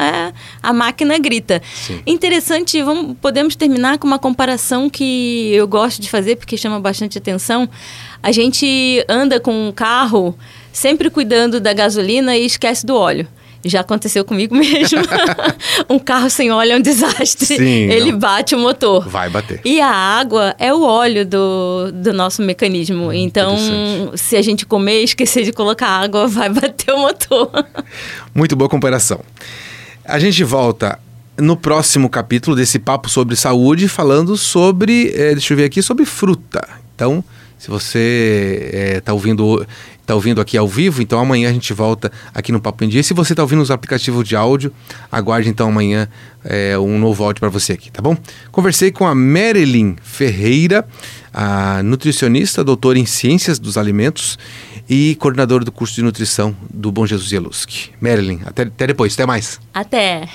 é, 0.00 0.32
a 0.62 0.72
máquina 0.72 1.18
grita. 1.18 1.60
Sim. 1.74 2.00
Interessante, 2.06 2.80
vamos, 2.82 3.16
podemos 3.20 3.56
terminar 3.56 3.98
com 3.98 4.06
uma 4.06 4.18
comparação 4.18 4.88
que 4.88 5.52
eu 5.54 5.66
gosto 5.66 6.00
de 6.00 6.08
fazer 6.08 6.36
porque 6.36 6.56
chama 6.56 6.78
bastante 6.78 7.18
atenção. 7.18 7.68
A 8.22 8.30
gente 8.30 9.04
anda 9.08 9.40
com 9.40 9.68
um 9.68 9.72
carro 9.72 10.38
sempre 10.72 11.10
cuidando 11.10 11.58
da 11.58 11.72
gasolina 11.72 12.36
e 12.36 12.46
esquece 12.46 12.86
do 12.86 12.94
óleo. 12.94 13.26
Já 13.66 13.80
aconteceu 13.80 14.24
comigo 14.24 14.54
mesmo. 14.56 15.00
um 15.88 15.98
carro 15.98 16.30
sem 16.30 16.50
óleo 16.50 16.72
é 16.72 16.76
um 16.76 16.80
desastre. 16.80 17.46
Sim, 17.46 17.90
Ele 17.90 18.12
não. 18.12 18.18
bate 18.18 18.54
o 18.54 18.58
motor. 18.58 19.08
Vai 19.08 19.28
bater. 19.28 19.60
E 19.64 19.80
a 19.80 19.90
água 19.90 20.54
é 20.58 20.72
o 20.72 20.82
óleo 20.82 21.26
do, 21.26 21.92
do 21.92 22.12
nosso 22.12 22.42
mecanismo. 22.42 23.08
Hum, 23.08 23.12
então, 23.12 23.56
se 24.14 24.36
a 24.36 24.42
gente 24.42 24.64
comer 24.64 25.00
e 25.00 25.04
esquecer 25.04 25.44
de 25.44 25.52
colocar 25.52 25.88
água, 25.88 26.26
vai 26.28 26.48
bater 26.48 26.92
o 26.92 26.98
motor. 26.98 27.50
Muito 28.34 28.56
boa 28.56 28.68
comparação. 28.68 29.20
A 30.04 30.18
gente 30.18 30.42
volta 30.44 30.98
no 31.38 31.56
próximo 31.56 32.08
capítulo 32.08 32.56
desse 32.56 32.78
papo 32.78 33.10
sobre 33.10 33.36
saúde, 33.36 33.88
falando 33.88 34.36
sobre, 34.36 35.12
é, 35.14 35.32
deixa 35.32 35.52
eu 35.52 35.56
ver 35.56 35.64
aqui, 35.64 35.82
sobre 35.82 36.04
fruta. 36.04 36.66
Então, 36.94 37.22
se 37.58 37.68
você 37.68 38.98
está 38.98 39.10
eh, 39.10 39.12
é, 39.12 39.12
ouvindo 39.12 39.66
está 40.06 40.14
ouvindo 40.14 40.40
aqui 40.40 40.56
ao 40.56 40.68
vivo, 40.68 41.02
então 41.02 41.18
amanhã 41.18 41.50
a 41.50 41.52
gente 41.52 41.72
volta 41.72 42.12
aqui 42.32 42.52
no 42.52 42.60
Papo 42.60 42.84
em 42.84 42.88
Dia. 42.88 43.02
Se 43.02 43.12
você 43.12 43.32
está 43.32 43.42
ouvindo 43.42 43.58
nos 43.58 43.72
aplicativos 43.72 44.26
de 44.26 44.36
áudio, 44.36 44.72
aguarde 45.10 45.48
então 45.48 45.68
amanhã 45.68 46.08
é, 46.44 46.78
um 46.78 46.96
novo 46.96 47.24
áudio 47.24 47.40
para 47.40 47.48
você 47.48 47.72
aqui, 47.72 47.90
tá 47.90 48.00
bom? 48.00 48.16
Conversei 48.52 48.92
com 48.92 49.04
a 49.04 49.14
Marilyn 49.14 49.96
Ferreira, 50.00 50.86
a 51.34 51.82
nutricionista, 51.82 52.62
doutora 52.62 53.00
em 53.00 53.04
Ciências 53.04 53.58
dos 53.58 53.76
Alimentos 53.76 54.38
e 54.88 55.16
coordenadora 55.16 55.64
do 55.64 55.72
curso 55.72 55.96
de 55.96 56.02
nutrição 56.02 56.56
do 56.72 56.92
Bom 56.92 57.04
Jesus 57.04 57.32
Ieluski. 57.32 57.90
Marilyn, 58.00 58.40
até, 58.46 58.62
até 58.62 58.86
depois, 58.86 59.12
até 59.14 59.26
mais. 59.26 59.60
Até. 59.74 60.28